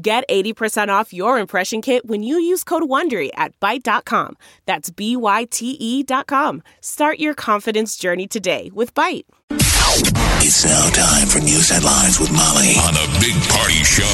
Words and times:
Get 0.00 0.28
80% 0.28 0.90
off 0.90 1.12
your 1.12 1.40
impression 1.40 1.82
kit 1.82 2.06
when 2.06 2.22
you 2.22 2.38
use 2.38 2.62
code 2.62 2.84
WONDERY 2.84 3.30
at 3.34 3.58
Byte.com. 3.58 4.36
That's 4.64 4.90
B-Y-T-E 4.90 6.04
dot 6.04 6.28
com. 6.28 6.62
Start 6.80 7.18
your 7.18 7.34
confidence 7.34 7.96
journey 7.96 8.28
today 8.28 8.70
with 8.72 8.94
Byte. 8.94 9.24
It's 9.50 10.64
now 10.64 10.88
time 10.90 11.26
for 11.26 11.40
news 11.40 11.68
headlines 11.68 12.20
with 12.20 12.30
Molly 12.30 12.74
on 12.76 12.94
the 12.94 13.18
Big 13.18 13.34
Party 13.48 13.82
Show 13.82 14.04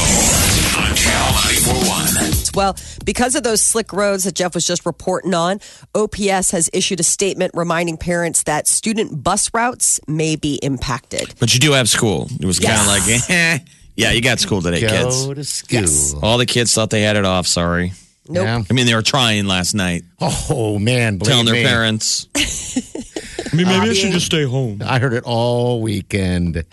on 0.81 0.97
Channel 0.97 1.33
941. 1.35 2.55
Well, 2.55 2.77
because 3.05 3.35
of 3.35 3.43
those 3.43 3.61
slick 3.61 3.93
roads 3.93 4.25
that 4.25 4.35
Jeff 4.35 4.55
was 4.55 4.67
just 4.67 4.87
reporting 4.87 5.35
on, 5.35 5.61
OPS 5.95 6.51
has 6.53 6.71
issued 6.73 7.01
a 7.01 7.03
statement 7.03 7.53
reminding 7.55 7.99
parents 7.99 8.45
that 8.45 8.67
student 8.67 9.23
bus 9.23 9.53
routes 9.53 10.01
may 10.09 10.35
be 10.37 10.55
impacted. 10.63 11.35
But 11.39 11.53
you 11.53 11.61
do 11.61 11.73
have 11.73 11.91
school. 11.91 12.29
It 12.41 12.47
was 12.47 12.59
kind 12.59 12.81
of 12.81 12.87
like, 12.87 13.03
eh. 13.29 13.59
Yeah, 13.97 14.11
you 14.11 14.21
got 14.21 14.41
school 14.41 14.61
today, 14.61 14.81
kids. 14.81 15.27
Go 15.27 15.35
to 15.35 15.45
school. 15.45 16.21
All 16.25 16.39
the 16.39 16.47
kids 16.47 16.75
thought 16.75 16.91
they 16.91 17.03
had 17.03 17.17
it 17.17 17.25
off. 17.25 17.47
Sorry. 17.47 17.93
Nope. 18.29 18.45
Yeah. 18.45 18.63
I 18.69 18.73
mean, 18.73 18.87
they 18.87 18.95
were 18.95 19.03
trying 19.03 19.47
last 19.47 19.75
night, 19.75 20.03
Oh 20.21 20.79
man, 20.79 21.19
believe 21.19 21.31
telling 21.31 21.45
their 21.47 21.55
me. 21.55 21.63
parents. 21.63 22.27
I 22.37 23.57
mean, 23.57 23.67
maybe 23.67 23.91
I 23.91 23.93
should 23.93 24.13
just 24.13 24.27
stay 24.27 24.45
home. 24.45 24.81
I 24.85 24.99
heard 24.99 25.13
it 25.13 25.25
all 25.25 25.81
weekend. 25.83 26.65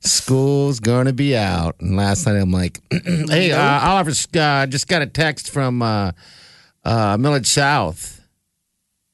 School's 0.00 0.78
gonna 0.80 1.12
be 1.12 1.36
out, 1.36 1.76
and 1.80 1.96
last 1.96 2.26
night 2.26 2.36
I'm 2.36 2.52
like, 2.52 2.80
"Hey, 2.90 3.50
uh, 3.52 3.88
Oliver, 3.88 4.12
uh, 4.38 4.66
just 4.66 4.86
got 4.86 5.02
a 5.02 5.06
text 5.06 5.50
from 5.50 5.82
uh, 5.82 6.12
uh, 6.84 7.16
Millard 7.18 7.46
South," 7.46 8.17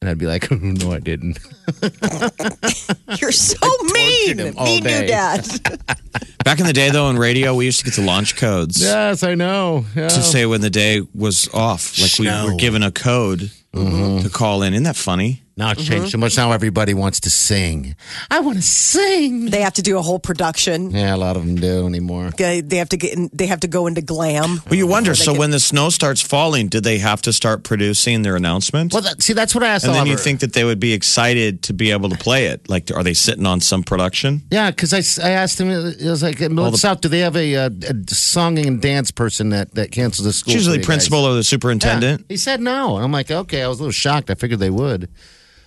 and 0.04 0.10
I'd 0.10 0.18
be 0.18 0.26
like, 0.26 0.50
"No, 0.60 0.92
I 0.92 0.98
didn't." 0.98 1.38
You're 3.20 3.32
so 3.32 3.56
mean. 3.94 4.38
him 4.38 4.54
all 4.58 4.66
Mean 4.66 4.82
day. 4.82 5.00
new 5.00 5.06
dad. 5.06 5.46
Back 6.44 6.60
in 6.60 6.66
the 6.66 6.74
day, 6.74 6.90
though, 6.90 7.08
in 7.08 7.18
radio, 7.18 7.54
we 7.54 7.64
used 7.64 7.78
to 7.78 7.86
get 7.86 7.94
to 7.94 8.02
launch 8.02 8.36
codes 8.36 8.82
yes, 8.82 9.22
I 9.22 9.34
know. 9.34 9.86
Yeah. 9.96 10.08
to 10.08 10.22
say 10.22 10.44
when 10.44 10.60
the 10.60 10.68
day 10.68 11.00
was 11.14 11.48
off. 11.54 11.98
Like 11.98 12.18
we 12.18 12.26
Snow. 12.26 12.48
were 12.48 12.54
given 12.56 12.82
a 12.82 12.92
code 12.92 13.50
mm-hmm. 13.72 14.22
to 14.22 14.28
call 14.28 14.62
in. 14.62 14.74
Isn't 14.74 14.84
that 14.84 14.96
funny? 14.96 15.42
Now 15.56 15.70
it's 15.70 15.84
changed 15.86 16.10
so 16.10 16.18
much. 16.18 16.36
Now 16.36 16.50
everybody 16.50 16.94
wants 16.94 17.20
to 17.20 17.30
sing. 17.30 17.94
I 18.28 18.40
want 18.40 18.56
to 18.56 18.62
sing. 18.62 19.46
They 19.50 19.60
have 19.60 19.74
to 19.74 19.82
do 19.82 19.98
a 19.98 20.02
whole 20.02 20.18
production. 20.18 20.90
Yeah, 20.90 21.14
a 21.14 21.16
lot 21.16 21.36
of 21.36 21.46
them 21.46 21.54
do 21.54 21.86
anymore. 21.86 22.30
They 22.36 22.60
they 22.60 22.76
have 22.78 22.88
to 22.88 22.96
get 22.96 23.12
in, 23.16 23.30
they 23.32 23.46
have 23.46 23.60
to 23.60 23.68
go 23.68 23.86
into 23.86 24.02
glam. 24.02 24.60
Well, 24.66 24.74
you 24.74 24.88
wonder. 24.88 25.14
So 25.14 25.30
can- 25.30 25.38
when 25.38 25.50
the 25.52 25.60
snow 25.60 25.90
starts 25.90 26.20
falling, 26.20 26.66
did 26.68 26.82
they 26.82 26.98
have 26.98 27.22
to 27.22 27.32
start 27.32 27.62
producing 27.62 28.22
their 28.22 28.34
announcement? 28.34 28.92
Well, 28.92 29.02
that, 29.02 29.22
see, 29.22 29.32
that's 29.32 29.54
what 29.54 29.62
I 29.62 29.68
asked 29.68 29.84
and 29.84 29.94
then 29.94 30.06
you 30.06 30.12
Oliver. 30.14 30.22
think 30.24 30.40
that 30.40 30.54
they 30.54 30.64
would 30.64 30.80
be 30.80 30.92
excited 30.92 31.62
to 31.62 31.72
be 31.72 31.92
able 31.92 32.08
to 32.08 32.16
play 32.18 32.46
it. 32.46 32.68
Like, 32.68 32.90
are 32.92 33.04
they 33.04 33.14
sitting 33.14 33.46
on 33.46 33.60
some 33.60 33.84
production? 33.84 34.42
Yeah, 34.50 34.70
because 34.72 34.92
I, 34.92 34.98
s- 34.98 35.20
I 35.20 35.30
asked 35.30 35.60
him, 35.60 35.70
it 35.70 36.02
was 36.02 36.22
like, 36.22 36.40
at 36.42 36.50
Millard 36.50 36.74
the- 36.74 36.78
South, 36.78 37.00
do 37.00 37.08
they 37.08 37.20
have 37.20 37.36
a, 37.36 37.54
uh 37.56 37.70
a 37.88 38.12
song 38.14 38.58
and 38.58 38.82
dance 38.82 39.12
person 39.12 39.50
that, 39.50 39.74
that 39.76 39.92
cancels 39.92 40.24
the 40.26 40.32
school? 40.32 40.50
It's 40.52 40.54
usually 40.62 40.78
for 40.78 40.80
you 40.80 40.82
guys? 40.82 40.86
principal 40.86 41.24
or 41.24 41.30
the 41.34 41.36
Yeah. 41.38 41.42
superintendent. 41.42 42.26
He 42.28 42.36
said 42.36 42.60
no. 42.60 42.96
And 42.96 43.04
I'm 43.04 43.12
like, 43.12 43.30
okay, 43.30 43.62
I 43.62 43.68
was 43.68 43.78
a 43.78 43.82
little 43.82 43.92
shocked. 43.92 44.30
I 44.30 44.34
figured 44.34 44.58
they 44.58 44.70
would. 44.70 45.08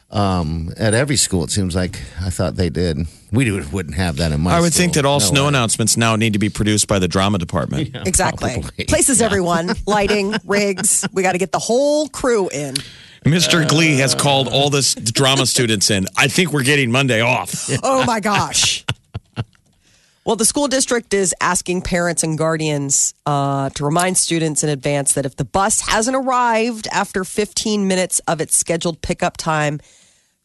Um, 0.09 0.71
at 0.77 0.93
every 0.93 1.17
school, 1.17 1.43
it 1.43 1.51
seems 1.51 1.75
like 1.75 1.99
I 2.21 2.29
thought 2.29 2.55
they 2.55 2.69
did. 2.69 2.97
We 3.31 3.43
do, 3.43 3.61
wouldn't 3.73 3.95
have 3.95 4.15
that 4.17 4.31
in 4.31 4.39
my 4.39 4.55
I 4.55 4.61
would 4.61 4.71
school. 4.73 4.83
think 4.83 4.93
that 4.93 5.03
all 5.05 5.19
No 5.19 5.25
snow 5.25 5.41
way. 5.43 5.47
announcements 5.49 5.97
now 5.97 6.15
need 6.15 6.31
to 6.33 6.39
be 6.39 6.47
produced 6.49 6.87
by 6.87 6.97
the 6.99 7.09
drama 7.09 7.37
department. 7.39 7.89
exactly 8.07 8.53
probably. 8.53 8.85
places 8.85 9.21
everyone 9.21 9.71
lighting 9.85 10.33
rigs. 10.45 11.05
We 11.11 11.23
got 11.23 11.33
to 11.33 11.37
get 11.37 11.51
the 11.51 11.59
whole 11.59 12.07
crew 12.07 12.47
in. 12.49 12.75
Mr. 13.25 13.67
Glee 13.67 13.97
has 13.97 14.15
called 14.15 14.47
all 14.47 14.69
the 14.69 14.81
drama 15.13 15.45
students 15.45 15.91
in. 15.91 16.05
I 16.15 16.29
think 16.29 16.53
we're 16.53 16.63
getting 16.63 16.89
Monday 16.91 17.19
off. 17.19 17.69
Oh 17.83 18.05
my 18.05 18.21
gosh. 18.21 18.85
Well, 20.23 20.35
the 20.35 20.45
school 20.45 20.67
district 20.67 21.13
is 21.13 21.33
asking 21.39 21.83
parents 21.83 22.21
and 22.21 22.37
guardians 22.37 23.13
uh, 23.25 23.69
to 23.71 23.85
remind 23.85 24.17
students 24.17 24.61
in 24.61 24.69
advance 24.69 25.13
that 25.13 25.25
if 25.25 25.37
the 25.37 25.45
bus 25.45 25.79
hasn't 25.81 26.17
arrived 26.17 26.87
after 26.91 27.23
15 27.23 27.87
minutes 27.87 28.19
of 28.27 28.41
its 28.41 28.53
scheduled 28.55 29.01
pickup 29.01 29.37
time, 29.37 29.79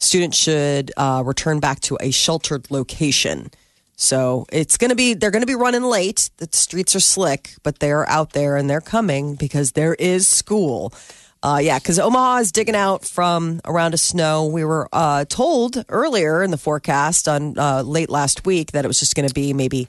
students 0.02 0.36
should 0.36 0.92
uh, 0.96 1.22
return 1.24 1.60
back 1.60 1.80
to 1.80 1.96
a 2.00 2.10
sheltered 2.10 2.70
location. 2.70 3.50
So 3.96 4.46
it's 4.50 4.76
going 4.76 4.90
to 4.90 4.96
be, 4.96 5.14
they're 5.14 5.30
going 5.30 5.42
to 5.42 5.46
be 5.46 5.54
running 5.54 5.84
late. 5.84 6.30
The 6.38 6.48
streets 6.52 6.96
are 6.96 7.00
slick, 7.00 7.54
but 7.62 7.78
they're 7.78 8.08
out 8.08 8.32
there 8.32 8.56
and 8.56 8.68
they're 8.68 8.80
coming 8.80 9.36
because 9.36 9.72
there 9.72 9.94
is 9.94 10.26
school. 10.26 10.92
Uh, 11.42 11.60
yeah, 11.62 11.78
because 11.78 11.98
Omaha 11.98 12.38
is 12.38 12.52
digging 12.52 12.76
out 12.76 13.04
from 13.04 13.60
around 13.64 13.94
of 13.94 14.00
snow. 14.00 14.46
We 14.46 14.64
were 14.64 14.88
uh, 14.92 15.24
told 15.24 15.84
earlier 15.88 16.42
in 16.42 16.52
the 16.52 16.56
forecast 16.56 17.28
on 17.28 17.58
uh, 17.58 17.82
late 17.82 18.10
last 18.10 18.46
week 18.46 18.72
that 18.72 18.84
it 18.84 18.88
was 18.88 19.00
just 19.00 19.16
going 19.16 19.28
to 19.28 19.34
be 19.34 19.52
maybe 19.52 19.88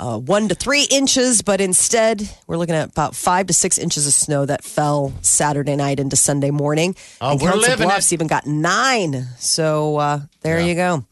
uh, 0.00 0.18
one 0.18 0.48
to 0.48 0.54
three 0.54 0.86
inches, 0.90 1.42
but 1.42 1.60
instead 1.60 2.28
we're 2.46 2.56
looking 2.56 2.74
at 2.74 2.90
about 2.90 3.14
five 3.16 3.46
to 3.48 3.52
six 3.52 3.78
inches 3.78 4.06
of 4.06 4.12
snow 4.12 4.46
that 4.46 4.62
fell 4.64 5.12
Saturday 5.22 5.76
night 5.76 5.98
into 5.98 6.16
Sunday 6.16 6.50
morning. 6.50 6.94
Oh, 7.20 7.32
and 7.32 7.40
we're 7.40 7.50
Council 7.50 7.70
living 7.70 7.88
Bluffs 7.88 8.12
it. 8.12 8.14
even 8.14 8.26
got 8.26 8.46
nine. 8.46 9.26
So 9.38 9.96
uh, 9.96 10.20
there 10.42 10.60
you 10.60 10.74
go. 10.74 11.04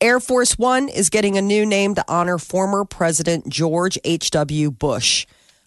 Air 0.00 0.18
Force 0.18 0.56
One 0.56 0.88
is 0.88 1.10
getting 1.10 1.36
a 1.36 1.42
new 1.42 1.66
name 1.66 1.94
to 1.94 2.04
honor 2.08 2.38
former 2.38 2.86
President 2.86 3.48
George 3.48 3.98
H.W. 4.04 4.70
Bush. 4.70 5.26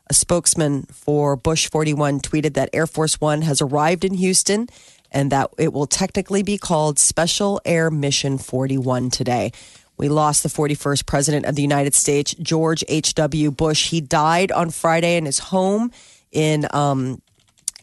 A 0.09 0.13
spokesman 0.13 0.83
for 0.83 1.35
Bush 1.35 1.69
41 1.69 2.19
tweeted 2.21 2.55
that 2.55 2.69
Air 2.73 2.87
Force 2.87 3.21
One 3.21 3.43
has 3.43 3.61
arrived 3.61 4.03
in 4.03 4.15
Houston 4.15 4.67
and 5.11 5.31
that 5.31 5.51
it 5.59 5.71
will 5.71 5.85
technically 5.85 6.41
be 6.41 6.57
called 6.57 6.97
Special 6.97 7.61
Air 7.63 7.91
Mission 7.91 8.39
41 8.39 9.11
today. 9.11 9.51
We 9.97 10.09
lost 10.09 10.43
the 10.43 10.49
41st 10.49 11.05
President 11.05 11.45
of 11.45 11.55
the 11.55 11.61
United 11.61 11.93
States, 11.93 12.33
George 12.41 12.83
H.W. 12.87 13.51
Bush. 13.51 13.89
He 13.89 14.01
died 14.01 14.51
on 14.51 14.69
Friday 14.69 15.17
in 15.17 15.25
his 15.25 15.39
home 15.39 15.91
in 16.31 16.67
um, 16.71 17.21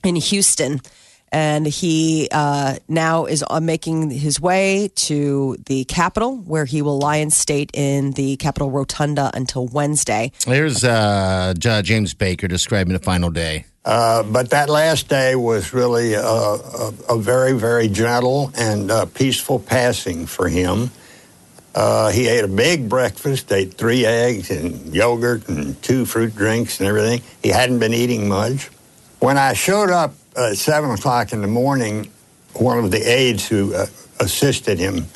in 0.04 0.16
Houston. 0.16 0.80
And 1.32 1.64
he 1.64 2.28
uh, 2.32 2.76
now 2.88 3.26
is 3.26 3.44
uh, 3.48 3.60
making 3.60 4.10
his 4.10 4.40
way 4.40 4.90
to 4.96 5.56
the 5.66 5.84
Capitol, 5.84 6.38
where 6.38 6.64
he 6.64 6.82
will 6.82 6.98
lie 6.98 7.16
in 7.16 7.30
state 7.30 7.70
in 7.72 8.10
the 8.12 8.36
Capitol 8.36 8.70
Rotunda 8.72 9.30
until 9.32 9.68
Wednesday. 9.68 10.32
Here's 10.44 10.82
uh, 10.82 11.54
James 11.56 12.14
Baker 12.14 12.48
describing 12.48 12.94
the 12.94 12.98
final 12.98 13.30
day. 13.30 13.64
Uh, 13.84 14.24
but 14.24 14.50
that 14.50 14.68
last 14.68 15.08
day 15.08 15.36
was 15.36 15.72
really 15.72 16.14
a, 16.14 16.22
a, 16.22 16.92
a 17.10 17.18
very, 17.18 17.52
very 17.52 17.88
gentle 17.88 18.50
and 18.56 18.90
uh, 18.90 19.06
peaceful 19.06 19.58
passing 19.58 20.26
for 20.26 20.48
him. 20.48 20.90
Uh, 21.74 22.10
he 22.10 22.28
ate 22.28 22.44
a 22.44 22.48
big 22.48 22.88
breakfast, 22.88 23.50
ate 23.52 23.74
three 23.74 24.04
eggs 24.04 24.50
and 24.50 24.92
yogurt 24.94 25.48
and 25.48 25.80
two 25.82 26.04
fruit 26.04 26.34
drinks 26.34 26.80
and 26.80 26.88
everything. 26.88 27.22
He 27.42 27.50
hadn't 27.50 27.78
been 27.78 27.94
eating 27.94 28.28
much. 28.28 28.66
When 29.20 29.38
I 29.38 29.52
showed 29.52 29.90
up 29.90 30.14
at 30.36 30.56
7 30.56 30.90
o'clock 30.90 31.32
in 31.32 31.42
the 31.42 31.46
morning, 31.46 32.10
one 32.54 32.78
of 32.78 32.90
the 32.90 32.98
aides 32.98 33.46
who 33.46 33.74
uh, 33.74 33.86
assisted 34.18 34.78
him 34.78 35.06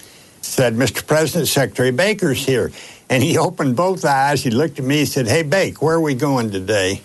said, 0.42 0.74
Mr. 0.74 1.04
President, 1.04 1.48
Secretary 1.48 1.90
Baker's 1.90 2.44
here. 2.44 2.70
And 3.10 3.22
he 3.22 3.36
opened 3.48 3.76
both 3.76 4.04
eyes. 4.04 4.42
He 4.42 4.50
looked 4.50 4.78
at 4.78 4.84
me. 4.84 4.98
He 4.98 5.06
said, 5.06 5.26
Hey, 5.26 5.42
Bake, 5.42 5.82
where 5.82 5.96
are 5.96 6.00
we 6.00 6.14
going 6.14 6.50
today? 6.50 7.00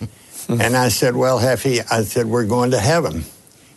and 0.48 0.76
I 0.76 0.88
said, 0.88 1.16
Well, 1.16 1.40
Jefe, 1.40 1.90
I 1.90 2.02
said, 2.02 2.26
We're 2.26 2.46
going 2.46 2.70
to 2.72 2.78
heaven. 2.78 3.24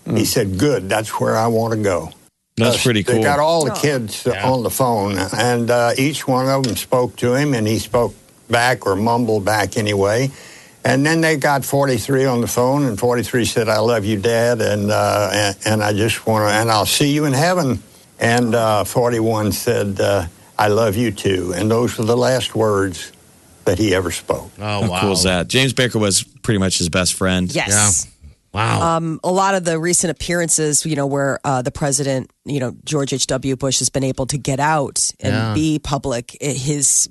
He 0.05 0.25
said, 0.25 0.59
Good, 0.59 0.89
that's 0.89 1.19
where 1.19 1.35
I 1.37 1.47
want 1.47 1.73
to 1.73 1.81
go. 1.81 2.11
That's 2.55 2.77
Uh, 2.77 2.83
pretty 2.83 3.03
cool. 3.03 3.15
They 3.15 3.23
got 3.23 3.39
all 3.39 3.65
the 3.65 3.71
kids 3.71 4.27
uh, 4.27 4.39
on 4.43 4.63
the 4.63 4.69
phone, 4.69 5.17
and 5.17 5.71
uh, 5.71 5.91
each 5.97 6.27
one 6.27 6.47
of 6.47 6.63
them 6.63 6.75
spoke 6.75 7.15
to 7.17 7.33
him, 7.33 7.53
and 7.53 7.67
he 7.67 7.79
spoke 7.79 8.13
back 8.49 8.85
or 8.85 8.95
mumbled 8.95 9.43
back 9.43 9.75
anyway. 9.77 10.29
And 10.85 11.05
then 11.05 11.21
they 11.21 11.37
got 11.37 11.63
43 11.65 12.25
on 12.25 12.41
the 12.41 12.47
phone, 12.47 12.83
and 12.85 12.99
43 12.99 13.45
said, 13.45 13.69
"I 13.69 13.79
love 13.79 14.05
you, 14.05 14.17
Dad, 14.19 14.61
and 14.61 14.91
uh, 14.91 15.29
and, 15.33 15.57
and 15.65 15.83
I 15.83 15.93
just 15.93 16.27
want 16.27 16.47
to, 16.47 16.53
and 16.53 16.69
I'll 16.69 16.85
see 16.85 17.11
you 17.13 17.25
in 17.25 17.33
heaven." 17.33 17.81
And 18.19 18.53
uh, 18.53 18.83
41 18.83 19.51
said, 19.53 19.99
uh, 19.99 20.27
"I 20.59 20.67
love 20.67 20.95
you 20.95 21.11
too," 21.11 21.53
and 21.55 21.71
those 21.71 21.97
were 21.97 22.05
the 22.05 22.17
last 22.17 22.53
words 22.53 23.11
that 23.65 23.79
he 23.79 23.95
ever 23.95 24.11
spoke. 24.11 24.51
Oh, 24.59 24.91
How 24.91 24.99
cool 25.01 25.13
is 25.13 25.23
that? 25.23 25.47
James 25.47 25.71
Baker 25.73 25.97
was 25.97 26.21
pretty 26.43 26.59
much 26.59 26.77
his 26.77 26.89
best 26.89 27.13
friend. 27.13 27.49
Yes. 27.55 28.07
Wow. 28.53 28.97
Um, 28.97 29.19
a 29.23 29.31
lot 29.31 29.55
of 29.55 29.63
the 29.65 29.79
recent 29.79 30.11
appearances, 30.11 30.85
you 30.85 30.95
know, 30.95 31.07
where 31.07 31.39
uh, 31.43 31.61
the 31.63 31.71
president, 31.71 32.29
you 32.45 32.59
know, 32.59 32.75
George 32.85 33.11
H.W. 33.13 33.55
Bush 33.55 33.79
has 33.79 33.89
been 33.89 34.03
able 34.03 34.27
to 34.27 34.37
get 34.37 34.59
out 34.59 35.11
and 35.19 35.33
Yeah. 35.33 35.53
be 35.55 35.79
public, 35.79 36.37
his 36.39 37.09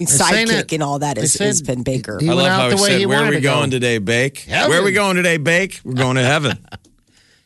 sidekick 0.00 0.72
and 0.72 0.82
all 0.82 0.98
that 0.98 1.14
they 1.16 1.22
has, 1.22 1.32
said 1.34 1.46
has 1.46 1.62
been 1.62 1.82
Baker. 1.84 2.18
he 2.20 2.28
I 2.28 2.32
love 2.32 2.48
how 2.48 2.68
the 2.70 2.76
he 2.76 2.82
way 2.82 2.88
said, 2.88 2.98
he 3.00 3.06
"Where 3.06 3.22
are 3.22 3.28
we 3.28 3.36
to 3.36 3.40
go." 3.40 3.54
going 3.54 3.70
today, 3.70 3.98
Bake? 3.98 4.38
Heaven. 4.40 4.70
Where 4.70 4.80
are 4.80 4.84
we 4.84 4.92
going 4.92 5.16
today, 5.16 5.36
Bake? 5.36 5.80
We're 5.84 5.94
going 5.94 6.16
to 6.16 6.24
heaven." 6.24 6.58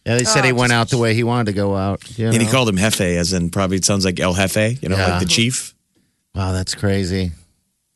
Yeah, 0.07 0.17
they 0.17 0.25
said 0.25 0.43
he 0.47 0.53
Oh, 0.53 0.55
went 0.55 0.73
out 0.73 0.89
the 0.89 0.97
way 0.97 1.13
he 1.13 1.23
wanted 1.23 1.47
to 1.47 1.53
go 1.53 1.77
out. 1.77 2.17
you 2.19 2.29
and 2.29 2.41
he 2.41 2.47
called 2.49 2.67
him 2.71 2.79
Jefe, 2.79 3.03
as 3.03 3.35
in 3.35 3.51
probably 3.51 3.77
it 3.77 3.85
sounds 3.85 4.07
like 4.07 4.19
El 4.19 4.33
Jefe, 4.33 4.83
you 4.83 4.89
know, 4.89 4.97
Yeah. 4.97 5.11
like 5.11 5.21
the 5.21 5.27
chief. 5.29 5.75
Wow, 6.35 6.53
that's 6.53 6.75
crazy. 6.75 7.33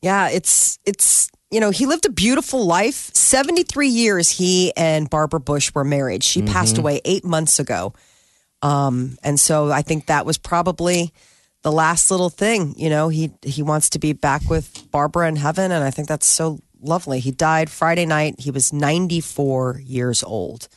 Yeah, 0.02 0.28
it's 0.28 0.78
it's 0.84 1.30
you 1.52 1.60
know 1.60 1.70
he 1.70 1.86
lived 1.86 2.06
a 2.06 2.10
beautiful 2.10 2.66
life. 2.66 3.10
Seventy 3.14 3.62
three 3.62 3.88
years 3.88 4.28
he 4.30 4.72
and 4.76 5.08
Barbara 5.08 5.40
Bush 5.40 5.72
were 5.74 5.84
married. 5.84 6.24
She 6.24 6.42
passed 6.42 6.78
away 6.78 7.00
eight 7.04 7.24
months 7.24 7.60
ago, 7.60 7.92
um, 8.62 9.18
and 9.22 9.38
so 9.38 9.70
I 9.70 9.82
think 9.82 10.06
that 10.06 10.26
was 10.26 10.38
probably 10.38 11.12
the 11.62 11.70
last 11.70 12.10
little 12.10 12.30
thing. 12.30 12.74
You 12.76 12.90
know, 12.90 13.08
he 13.08 13.32
he 13.42 13.62
wants 13.62 13.90
to 13.90 13.98
be 13.98 14.12
back 14.12 14.48
with 14.48 14.90
Barbara 14.90 15.28
in 15.28 15.36
heaven, 15.36 15.70
and 15.70 15.84
I 15.84 15.90
think 15.90 16.08
that's 16.08 16.26
so 16.26 16.58
lovely. 16.80 17.20
He 17.20 17.30
died 17.30 17.70
Friday 17.70 18.06
night. 18.06 18.40
He 18.40 18.50
was 18.50 18.72
ninety 18.72 19.20
four 19.20 19.80
years 19.84 20.22
old. 20.22 20.68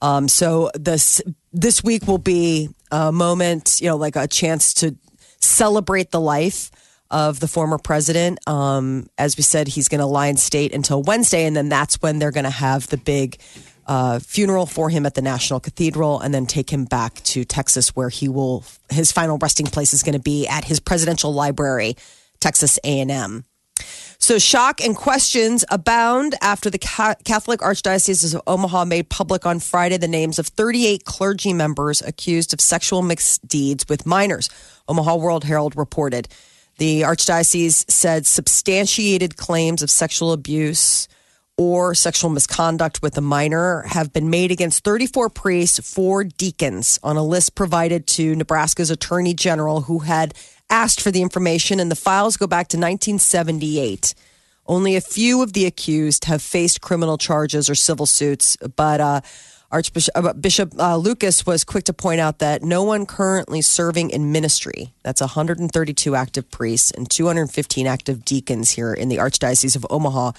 Um, 0.00 0.28
so 0.28 0.70
this 0.74 1.20
this 1.52 1.82
week 1.82 2.06
will 2.06 2.18
be 2.18 2.68
a 2.90 3.10
moment, 3.10 3.80
you 3.80 3.88
know, 3.88 3.96
like 3.96 4.16
a 4.16 4.28
chance 4.28 4.74
to 4.74 4.96
celebrate 5.40 6.10
the 6.10 6.20
life 6.20 6.70
of 7.10 7.40
the 7.40 7.48
former 7.48 7.78
president. 7.78 8.38
Um, 8.48 9.08
as 9.16 9.36
we 9.36 9.42
said, 9.42 9.68
he's 9.68 9.88
going 9.88 10.00
to 10.00 10.06
lie 10.06 10.26
in 10.26 10.36
state 10.36 10.74
until 10.74 11.02
Wednesday, 11.02 11.44
and 11.44 11.56
then 11.56 11.68
that's 11.68 11.96
when 12.02 12.18
they're 12.18 12.30
going 12.30 12.44
to 12.44 12.50
have 12.50 12.86
the 12.88 12.96
big 12.96 13.38
uh, 13.86 14.18
funeral 14.18 14.66
for 14.66 14.90
him 14.90 15.06
at 15.06 15.14
the 15.14 15.22
National 15.22 15.60
Cathedral, 15.60 16.20
and 16.20 16.34
then 16.34 16.44
take 16.46 16.70
him 16.70 16.84
back 16.84 17.14
to 17.22 17.44
Texas, 17.44 17.96
where 17.96 18.10
he 18.10 18.28
will 18.28 18.64
his 18.90 19.10
final 19.12 19.38
resting 19.38 19.66
place 19.66 19.94
is 19.94 20.02
going 20.02 20.12
to 20.12 20.18
be 20.18 20.46
at 20.46 20.64
his 20.64 20.78
presidential 20.78 21.32
library, 21.32 21.96
Texas 22.40 22.78
A 22.84 23.00
and 23.00 23.10
M. 23.10 23.44
So, 24.20 24.38
shock 24.38 24.80
and 24.80 24.96
questions 24.96 25.64
abound 25.70 26.34
after 26.42 26.68
the 26.68 26.78
Catholic 26.78 27.60
Archdiocese 27.60 28.34
of 28.34 28.42
Omaha 28.46 28.84
made 28.84 29.08
public 29.08 29.46
on 29.46 29.60
Friday 29.60 29.96
the 29.96 30.08
names 30.08 30.38
of 30.38 30.48
38 30.48 31.04
clergy 31.04 31.52
members 31.52 32.02
accused 32.02 32.52
of 32.52 32.60
sexual 32.60 33.00
misdeeds 33.00 33.88
with 33.88 34.06
minors. 34.06 34.50
Omaha 34.88 35.16
World 35.16 35.44
Herald 35.44 35.76
reported. 35.76 36.28
The 36.78 37.02
Archdiocese 37.02 37.90
said 37.90 38.24
substantiated 38.24 39.36
claims 39.36 39.82
of 39.82 39.90
sexual 39.90 40.32
abuse 40.32 41.08
or 41.56 41.92
sexual 41.92 42.30
misconduct 42.30 43.02
with 43.02 43.18
a 43.18 43.20
minor 43.20 43.82
have 43.82 44.12
been 44.12 44.30
made 44.30 44.52
against 44.52 44.84
34 44.84 45.28
priests, 45.30 45.92
four 45.92 46.22
deacons 46.22 47.00
on 47.02 47.16
a 47.16 47.24
list 47.24 47.56
provided 47.56 48.06
to 48.06 48.36
Nebraska's 48.36 48.92
Attorney 48.92 49.34
General 49.34 49.82
who 49.82 49.98
had 49.98 50.34
asked 50.70 51.00
for 51.00 51.10
the 51.10 51.20
information, 51.20 51.80
and 51.80 51.90
the 51.90 51.96
files 51.96 52.36
go 52.36 52.46
back 52.46 52.68
to 52.68 52.76
1978. 52.76 54.14
Only 54.64 54.94
a 54.94 55.00
few 55.00 55.42
of 55.42 55.54
the 55.54 55.66
accused 55.66 56.26
have 56.26 56.42
faced 56.42 56.80
criminal 56.80 57.18
charges 57.18 57.68
or 57.68 57.74
civil 57.74 58.06
suits, 58.06 58.56
but 58.76 59.00
uh, 59.00 59.20
Archbishop 59.70 60.16
uh, 60.16 60.32
Bishop 60.32 60.72
uh, 60.78 60.96
Lucas 60.96 61.44
was 61.44 61.62
quick 61.62 61.84
to 61.84 61.92
point 61.92 62.20
out 62.20 62.38
that 62.38 62.62
no 62.62 62.82
one 62.84 63.04
currently 63.04 63.60
serving 63.60 64.10
in 64.10 64.32
ministry, 64.32 64.92
that's 65.02 65.20
132 65.20 66.14
active 66.14 66.50
priests 66.50 66.90
and 66.90 67.10
215 67.10 67.86
active 67.86 68.24
deacons 68.24 68.70
here 68.70 68.94
in 68.94 69.08
the 69.10 69.16
Archdiocese 69.16 69.76
of 69.76 69.86
Omaha, 69.90 70.32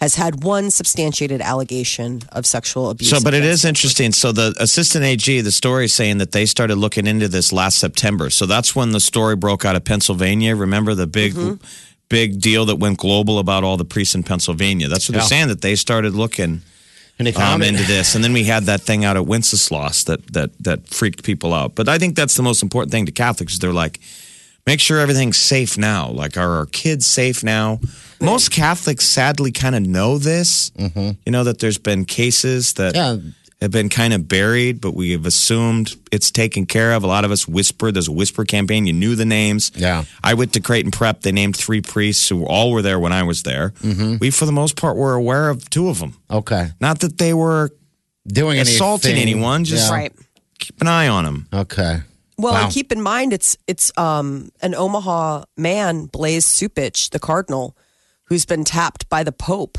has 0.00 0.14
had 0.14 0.42
one 0.42 0.70
substantiated 0.70 1.42
allegation 1.42 2.22
of 2.32 2.46
sexual 2.46 2.88
abuse. 2.88 3.10
So, 3.10 3.20
but 3.22 3.34
it 3.34 3.38
against 3.38 3.52
is 3.52 3.64
interesting. 3.66 4.12
So, 4.12 4.32
the 4.32 4.54
assistant 4.58 5.04
AG, 5.04 5.42
the 5.42 5.52
story 5.52 5.84
is 5.84 5.92
saying 5.92 6.16
that 6.18 6.32
they 6.32 6.46
started 6.46 6.76
looking 6.76 7.06
into 7.06 7.28
this 7.28 7.52
last 7.52 7.76
September. 7.78 8.30
So, 8.30 8.46
that's 8.46 8.74
when 8.74 8.92
the 8.92 9.00
story 9.00 9.36
broke 9.36 9.66
out 9.66 9.76
of 9.76 9.84
Pennsylvania. 9.84 10.56
Remember 10.56 10.94
the 10.94 11.06
big, 11.06 11.34
Mm-hmm. 11.34 11.62
big 12.08 12.40
deal 12.40 12.64
that 12.64 12.76
went 12.76 12.96
global 12.96 13.38
about 13.38 13.62
all 13.62 13.76
the 13.76 13.84
priests 13.84 14.14
in 14.14 14.22
Pennsylvania? 14.22 14.88
That's 14.88 15.06
what 15.06 15.16
Yeah. 15.16 15.20
they're 15.20 15.28
saying 15.28 15.48
that 15.48 15.60
they 15.60 15.76
started 15.76 16.14
looking 16.14 16.62
And 17.20 17.26
they 17.26 17.34
um, 17.34 17.42
found 17.42 17.62
it. 17.62 17.68
into 17.68 17.82
this, 17.82 18.14
and 18.14 18.24
then 18.24 18.32
we 18.32 18.44
had 18.44 18.64
that 18.64 18.80
thing 18.80 19.04
out 19.04 19.18
at 19.18 19.26
Wenceslas 19.26 20.04
that 20.04 20.26
that 20.32 20.56
that 20.64 20.88
freaked 20.88 21.22
people 21.22 21.52
out. 21.52 21.74
But 21.74 21.86
I 21.86 21.98
think 21.98 22.16
that's 22.16 22.34
the 22.34 22.42
most 22.42 22.62
important 22.62 22.92
thing 22.92 23.04
to 23.04 23.12
Catholics. 23.12 23.58
They're 23.58 23.74
like, 23.74 24.00
make 24.66 24.80
sure 24.80 24.98
everything's 24.98 25.36
safe 25.36 25.76
now. 25.76 26.08
Like, 26.08 26.38
are 26.38 26.56
our 26.56 26.64
kids 26.64 27.06
safe 27.06 27.44
now? 27.44 27.78
Most 28.22 28.50
Catholics 28.50 29.06
sadly 29.06 29.52
kind 29.52 29.74
of 29.74 29.82
know 29.82 30.16
this. 30.16 30.72
You 30.78 31.16
know 31.26 31.44
that 31.44 31.58
there's 31.58 31.76
been 31.78 32.06
cases 32.06 32.72
that 32.74 32.94
Yeah. 32.94 33.18
Have 33.62 33.70
been 33.72 33.90
kind 33.90 34.14
of 34.14 34.26
buried, 34.26 34.80
but 34.80 34.94
we 34.94 35.10
have 35.12 35.26
assumed 35.26 35.94
it's 36.10 36.30
taken 36.30 36.64
care 36.64 36.92
of. 36.94 37.04
A 37.04 37.06
lot 37.06 37.26
of 37.26 37.30
us 37.30 37.46
whispered. 37.46 37.92
There's 37.92 38.08
a 38.08 38.12
whisper 38.12 38.46
campaign. 38.46 38.86
You 38.86 38.94
knew 38.94 39.14
the 39.16 39.26
names. 39.26 39.70
Yeah. 39.74 40.04
I 40.24 40.32
went 40.32 40.54
to 40.54 40.60
Creighton 40.60 40.90
Prep. 40.90 41.20
They 41.20 41.30
named 41.30 41.56
three 41.56 41.82
priests 41.82 42.26
who 42.30 42.46
all 42.46 42.72
were 42.72 42.80
there 42.80 42.98
when 42.98 43.12
I 43.12 43.22
was 43.22 43.42
there. 43.42 43.74
We, 44.18 44.30
for 44.30 44.46
the 44.46 44.52
most 44.52 44.76
part, 44.76 44.96
were 44.96 45.12
aware 45.12 45.50
of 45.50 45.68
two 45.68 45.90
of 45.90 45.98
them. 45.98 46.16
Okay. 46.30 46.68
Not 46.80 47.00
that 47.00 47.18
they 47.18 47.34
were 47.34 47.70
Doing 48.26 48.58
assaulting 48.60 49.12
anything. 49.12 49.34
anyone, 49.34 49.64
just 49.64 49.90
Yeah. 49.90 49.94
right. 49.94 50.12
keep 50.58 50.80
an 50.80 50.88
eye 50.88 51.08
on 51.08 51.24
them. 51.24 51.46
Okay. 51.52 52.00
Well, 52.38 52.54
Wow. 52.54 52.64
and 52.64 52.72
keep 52.72 52.90
in 52.92 53.02
mind 53.02 53.34
it's 53.34 53.58
it's 53.66 53.92
um, 53.98 54.50
an 54.62 54.74
Omaha 54.74 55.44
man, 55.58 56.06
Blase 56.06 56.46
Cupich, 56.58 57.10
the 57.10 57.18
cardinal, 57.18 57.76
who's 58.24 58.46
been 58.46 58.64
tapped 58.64 59.06
by 59.10 59.22
the 59.22 59.32
Pope 59.32 59.76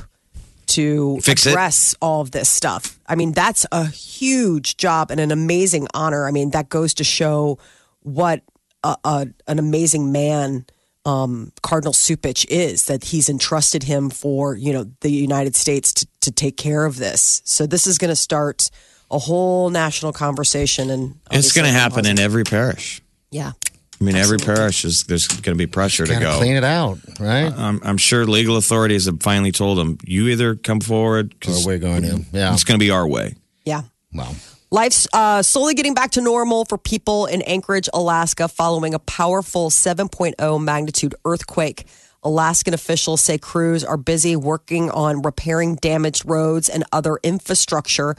to 0.72 1.20
Fix 1.22 1.46
it. 1.46 1.98
all 2.02 2.22
of 2.22 2.32
this 2.32 2.50
stuff. 2.50 3.00
I 3.08 3.16
mean, 3.16 3.32
that's 3.34 3.66
a 3.72 3.86
huge 3.88 4.78
job 4.78 5.12
and 5.12 5.20
an 5.20 5.32
amazing 5.32 5.88
honor. 5.94 6.28
I 6.28 6.32
mean, 6.32 6.52
that 6.52 6.70
goes 6.70 6.94
to 6.96 7.04
show 7.04 7.58
what 8.02 8.42
a, 8.84 8.96
a, 9.04 9.28
an 9.48 9.60
amazing 9.60 10.12
man 10.12 10.66
um, 11.06 11.52
Cardinal 11.62 11.94
Cupich 11.94 12.46
is. 12.50 12.86
That 12.86 13.06
he's 13.06 13.28
entrusted 13.30 13.84
him 13.84 14.10
for 14.10 14.56
you 14.56 14.72
know 14.74 14.86
the 15.02 15.12
United 15.12 15.56
States 15.56 15.94
to, 15.94 16.08
to 16.22 16.32
take 16.32 16.58
care 16.58 16.86
of 16.86 16.98
this. 16.98 17.42
So 17.46 17.66
this 17.66 17.88
is 17.88 17.98
going 17.98 18.10
to 18.10 18.16
start 18.16 18.70
a 19.10 19.18
whole 19.20 19.70
national 19.70 20.14
conversation, 20.14 20.90
and 20.90 21.16
It's 21.32 21.52
going 21.52 21.66
to 21.66 21.72
happen 21.74 22.06
in 22.06 22.20
every 22.20 22.44
parish. 22.44 23.02
yeah. 23.32 23.52
I 24.02 24.04
mean, 24.04 24.16
every 24.16 24.40
parish 24.40 24.84
is 24.84 25.04
there's 25.04 25.28
going 25.28 25.56
to 25.56 25.56
be 25.56 25.68
pressure 25.68 26.08
to 26.08 26.20
go. 26.20 26.38
clean 26.38 26.56
it 26.56 26.64
out, 26.64 26.98
right? 27.20 27.54
I'm, 27.56 27.80
I'm 27.84 27.98
sure 27.98 28.26
legal 28.26 28.58
authorities 28.58 29.06
have 29.06 29.22
finally 29.22 29.52
told 29.52 29.78
them, 29.78 30.00
you 30.04 30.28
either 30.30 30.56
come 30.56 30.80
forward 30.80 31.36
or 31.48 31.66
we're 31.66 31.78
going 31.78 32.02
to. 32.02 32.26
Yeah. 32.32 32.52
it's 32.52 32.64
going 32.64 32.80
to 32.80 32.84
be 32.84 32.90
our 32.90 33.08
way. 33.08 33.36
Yeah. 33.64 33.84
Wow. 34.12 34.34
Life's 34.72 35.08
uh, 35.14 35.44
slowly 35.44 35.76
getting 35.76 35.94
back 35.94 36.12
to 36.12 36.22
normal 36.22 36.66
for 36.66 36.80
people 36.80 37.28
in 37.28 37.44
Anchorage, 37.44 37.90
Alaska, 37.94 38.48
following 38.48 38.96
a 38.96 39.00
powerful 39.00 39.70
7.0 39.70 40.64
magnitude 40.64 41.14
earthquake. 41.24 41.86
Alaskan 42.24 42.74
officials 42.74 43.22
say 43.22 43.38
crews 43.38 43.84
are 43.84 43.98
busy 43.98 44.36
working 44.36 44.90
on 44.90 45.22
repairing 45.22 45.76
damaged 45.76 46.24
roads 46.26 46.70
and 46.70 46.84
other 46.92 47.20
infrastructure. 47.22 48.16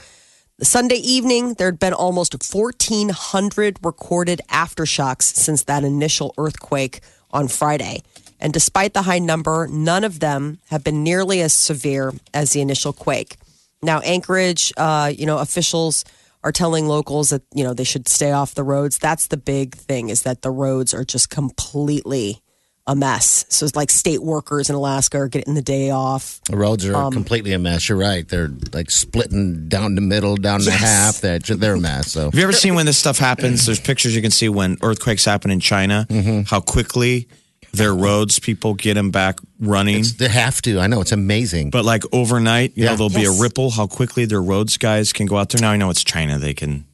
The 0.59 0.67
Sunday 0.67 0.97
evening, 0.97 1.55
there 1.55 1.67
had 1.67 1.79
been 1.79 1.94
almost 1.94 2.35
1,400 2.35 3.79
recorded 3.82 4.41
aftershocks 4.49 5.23
since 5.23 5.65
that 5.65 5.82
initial 5.82 6.35
earthquake 6.37 7.01
on 7.31 7.49
Friday. 7.49 8.03
And 8.39 8.53
despite 8.53 8.93
the 8.93 9.03
high 9.03 9.19
number, 9.19 9.67
none 9.67 10.05
of 10.05 10.21
them 10.21 10.59
have 10.69 10.85
been 10.85 11.03
nearly 11.03 11.41
as 11.41 11.53
severe 11.53 12.13
as 12.35 12.53
the 12.53 12.61
initial 12.61 12.93
quake. 12.93 13.37
Now, 13.82 14.01
Anchorage, 14.01 14.73
uh, 14.77 15.11
you 15.17 15.27
know, 15.27 15.39
officials 15.39 16.05
are 16.44 16.53
telling 16.53 16.87
locals 16.87 17.31
that 17.31 17.43
you 17.55 17.65
know 17.65 17.73
they 17.73 17.85
should 17.85 18.09
stay 18.09 18.32
off 18.32 18.55
the 18.55 18.65
roads. 18.65 18.99
That's 18.99 19.29
the 19.29 19.37
big 19.37 19.75
thing 19.75 20.11
is 20.11 20.23
that 20.23 20.43
the 20.43 20.51
roads 20.51 20.93
are 20.93 21.05
just 21.05 21.31
completely 21.31 22.43
a 22.86 22.96
mess. 22.96 23.44
So 23.48 23.65
it's 23.65 23.77
like 23.77 23.91
state 23.91 24.22
workers 24.22 24.69
in 24.69 24.74
Alaska 24.74 25.19
are 25.19 25.29
getting 25.29 25.55
the 25.55 25.62
day 25.62 25.91
off. 25.91 26.41
The 26.51 26.56
roads 26.56 26.84
are 26.84 26.96
Um, 26.96 27.12
completely 27.12 27.53
a 27.53 27.58
mess. 27.58 27.89
You're 27.89 27.98
right. 27.98 28.29
They're 28.29 28.51
like 28.72 28.91
splitting 28.91 29.69
down 29.69 29.94
the 29.94 30.01
middle, 30.01 30.36
down 30.36 30.65
the 30.65 30.72
half. 30.72 31.20
They're, 31.20 31.39
they're 31.39 31.74
a 31.74 31.81
mess. 31.81 32.10
So 32.12 32.24
Have 32.24 32.34
you 32.34 32.43
ever 32.43 32.53
seen 32.53 32.74
when 32.74 32.86
this 32.86 32.98
stuff 32.98 33.19
happens? 33.19 33.67
There's 33.67 33.79
pictures 33.81 34.17
you 34.17 34.22
can 34.22 34.32
see 34.32 34.48
when 34.48 34.79
earthquakes 34.82 35.24
happen 35.24 35.51
in 35.53 35.60
China, 35.60 36.06
Mm-hmm. 36.10 36.43
how 36.43 36.58
quickly 36.60 37.29
their 37.72 37.94
roads, 37.94 38.39
people 38.39 38.74
get 38.74 38.94
them 38.94 39.10
back 39.10 39.39
running. 39.60 40.05
they 40.19 40.29
have 40.29 40.60
to. 40.62 40.79
I 40.81 40.89
know 40.89 41.01
it's 41.01 41.12
amazing. 41.12 41.70
But 41.70 41.84
like 41.84 42.03
overnight, 42.12 42.72
you 42.77 42.84
know, 42.84 42.91
Yeah. 42.91 42.96
there'll 42.96 43.08
be 43.10 43.24
a 43.24 43.31
ripple, 43.32 43.70
how 43.70 43.86
quickly 43.86 44.24
their 44.27 44.43
roads 44.43 44.77
guys 44.77 45.12
can 45.12 45.27
go 45.27 45.36
out 45.39 45.48
there. 45.51 45.60
Now 45.62 45.70
I 45.70 45.77
know 45.77 45.89
it's 45.89 46.05
China, 46.05 46.39
they 46.39 46.53
can, 46.53 46.84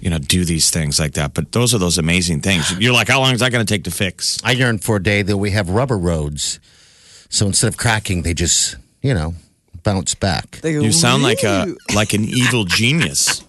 you 0.00 0.10
know, 0.10 0.18
do 0.18 0.44
these 0.44 0.70
things 0.70 0.98
like 0.98 1.12
that. 1.14 1.34
But 1.34 1.52
those 1.52 1.74
are 1.74 1.78
those 1.78 1.98
amazing 1.98 2.40
things. 2.40 2.70
You're 2.78 2.92
like, 2.92 3.08
how 3.08 3.20
long 3.20 3.32
is 3.34 3.40
that 3.40 3.52
going 3.52 3.64
to 3.64 3.72
take 3.74 3.84
to 3.84 3.90
fix? 3.90 4.38
I 4.44 4.52
yearn 4.52 4.78
for 4.78 4.96
a 4.96 5.02
day 5.02 5.22
that 5.22 5.36
we 5.36 5.50
have 5.50 5.68
rubber 5.70 5.98
roads. 5.98 6.60
So 7.28 7.46
instead 7.46 7.68
of 7.68 7.76
cracking, 7.76 8.22
they 8.22 8.34
just, 8.34 8.76
you 9.02 9.14
know, 9.14 9.34
bounce 9.82 10.14
back. 10.14 10.60
You 10.64 10.92
sound 10.92 11.22
like 11.22 11.42
a 11.42 11.74
like 11.94 12.14
an 12.14 12.24
evil 12.24 12.64
genius. 12.80 13.40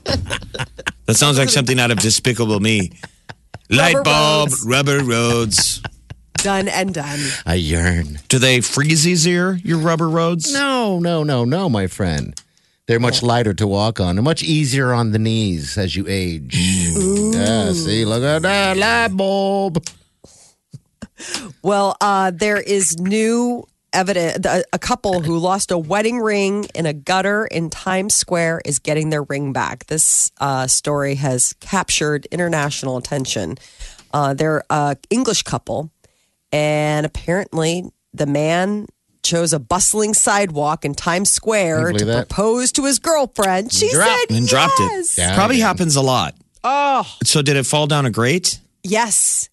That 1.06 1.16
sounds 1.16 1.38
like 1.38 1.50
something 1.50 1.80
out 1.80 1.92
of 1.92 2.00
Despicable 2.00 2.60
Me. 2.60 2.92
Light 3.70 3.96
Rubber 3.96 4.04
bulb, 4.04 4.50
roads. 4.50 4.66
rubber 4.68 5.04
roads. 5.04 5.82
done 6.38 6.68
and 6.68 6.94
done. 6.94 7.20
I 7.48 7.56
yearn. 7.56 8.20
Do 8.28 8.38
they 8.38 8.62
freeze 8.62 9.08
easier, 9.08 9.54
your 9.64 9.80
rubber 9.80 10.08
roads? 10.08 10.54
No, 10.54 11.00
no, 11.00 11.24
no, 11.24 11.46
no, 11.46 11.68
my 11.70 11.88
friend. 11.88 12.40
They're 12.88 13.00
much 13.00 13.24
lighter 13.24 13.54
to 13.56 13.66
walk 13.66 14.00
on. 14.00 14.16
They're 14.16 14.24
much 14.24 14.44
easier 14.44 14.94
on 14.94 15.12
the 15.12 15.18
knees 15.18 15.78
as 15.78 15.96
you 15.96 16.06
age. 16.08 16.56
Yeah, 16.56 17.72
see, 17.74 18.06
look 18.06 18.24
at 18.24 18.44
that 18.44 18.78
light 18.78 19.16
bulb. 19.16 19.84
Well, 21.62 21.96
uh, 22.02 22.32
there 22.32 22.60
is 22.60 23.00
new 23.00 23.66
evidence. 23.94 24.46
A, 24.46 24.64
a 24.74 24.78
couple 24.78 25.22
who 25.22 25.38
lost 25.38 25.72
a 25.72 25.78
wedding 25.78 26.20
ring 26.20 26.68
in 26.76 26.86
a 26.86 26.94
gutter 26.94 27.46
in 27.46 27.70
Times 27.70 28.14
Square 28.14 28.62
is 28.66 28.80
getting 28.80 29.10
their 29.10 29.24
ring 29.24 29.54
back. 29.54 29.86
This 29.88 30.32
uh, 30.40 30.68
story 30.68 31.16
has 31.16 31.54
captured 31.62 32.28
international 32.28 32.98
attention. 32.98 33.56
Uh, 34.14 34.34
they're 34.34 34.64
an 34.70 34.98
English 35.10 35.44
couple, 35.44 35.90
and 36.52 37.06
apparently 37.06 37.90
the 38.14 38.26
man 38.26 38.88
chose 39.26 39.52
a 39.52 39.60
bustling 39.60 40.14
sidewalk 40.14 40.86
in 40.86 40.94
Times 40.96 41.30
Square 41.32 41.92
to 41.94 42.06
that? 42.06 42.30
propose 42.30 42.72
to 42.74 42.86
his 42.86 43.00
girlfriend. 43.00 43.74
She 43.74 43.90
Dropped- 43.92 44.30
said 44.30 44.38
and 44.38 44.48
dropped 44.48 44.80
it. 44.80 44.92
yes. 44.92 45.18
Yeah. 45.18 45.36
Probably 45.36 45.60
happens 45.60 45.96
a 45.98 46.02
lot. 46.02 46.36
Oh, 46.64 47.06
So 47.24 47.42
did 47.42 47.58
it 47.58 47.66
fall 47.66 47.88
down 47.88 48.06
a 48.06 48.10
grate? 48.12 48.60
yes. 48.84 49.50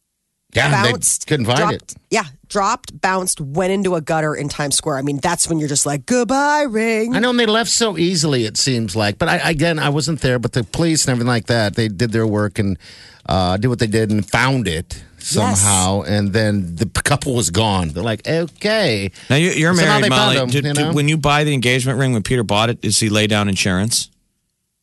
Yeah, 0.55 0.71
bounced, 0.71 1.27
they 1.27 1.31
couldn't 1.31 1.47
find 1.47 1.59
dropped, 1.59 1.75
it. 1.77 1.95
Yeah, 2.11 2.25
dropped, 2.47 3.01
bounced, 3.01 3.41
went 3.41 3.73
into 3.73 3.95
a 3.95 4.03
gutter 4.03 4.35
in 4.35 4.51
Times 4.51 4.77
Square. 4.77 4.99
I 4.99 5.03
mean, 5.03 5.17
that's 5.17 5.49
when 5.49 5.59
you're 5.59 5.69
just 5.69 5.87
like, 5.87 6.05
goodbye, 6.05 6.67
ring. 6.69 7.15
I 7.17 7.21
know 7.21 7.31
and 7.31 7.41
they 7.41 7.47
left 7.47 7.71
so 7.71 7.97
easily. 7.97 8.45
It 8.45 8.59
seems 8.59 8.95
like, 8.95 9.17
but 9.17 9.31
I, 9.31 9.37
again, 9.49 9.79
I 9.79 9.89
wasn't 9.89 10.21
there. 10.21 10.39
But 10.39 10.53
the 10.53 10.63
police 10.63 11.07
and 11.07 11.13
everything 11.13 11.29
like 11.29 11.47
that, 11.47 11.75
they 11.75 11.89
did 11.89 12.13
their 12.13 12.27
work 12.27 12.59
and 12.59 12.79
uh, 13.25 13.57
did 13.57 13.69
what 13.69 13.79
they 13.79 13.87
did 13.87 14.11
and 14.11 14.29
found 14.29 14.69
it 14.69 15.03
somehow. 15.23 16.03
And 16.03 16.33
then 16.33 16.77
the 16.77 16.87
couple 16.87 17.35
was 17.35 17.51
gone. 17.51 17.89
They're 17.91 18.03
like, 18.03 18.27
okay, 18.29 19.11
Now 19.31 19.37
you, 19.37 19.51
you're 19.51 19.75
So 19.75 19.83
married, 19.85 20.09
Molly. 20.09 20.37
him, 20.37 20.49
Did- 20.51 20.65
you 20.65 20.73
did- 20.75 20.95
when 20.95 21.09
you 21.09 21.17
buy 21.17 21.45
the 21.45 21.55
engagement 21.55 21.99
ring, 21.99 22.13
when 22.13 22.23
Peter 22.23 22.43
bought 22.45 22.71
it, 22.71 22.81
does 22.81 22.99
he 23.01 23.09
lay 23.09 23.27
down 23.27 23.49
insurance? 23.49 24.11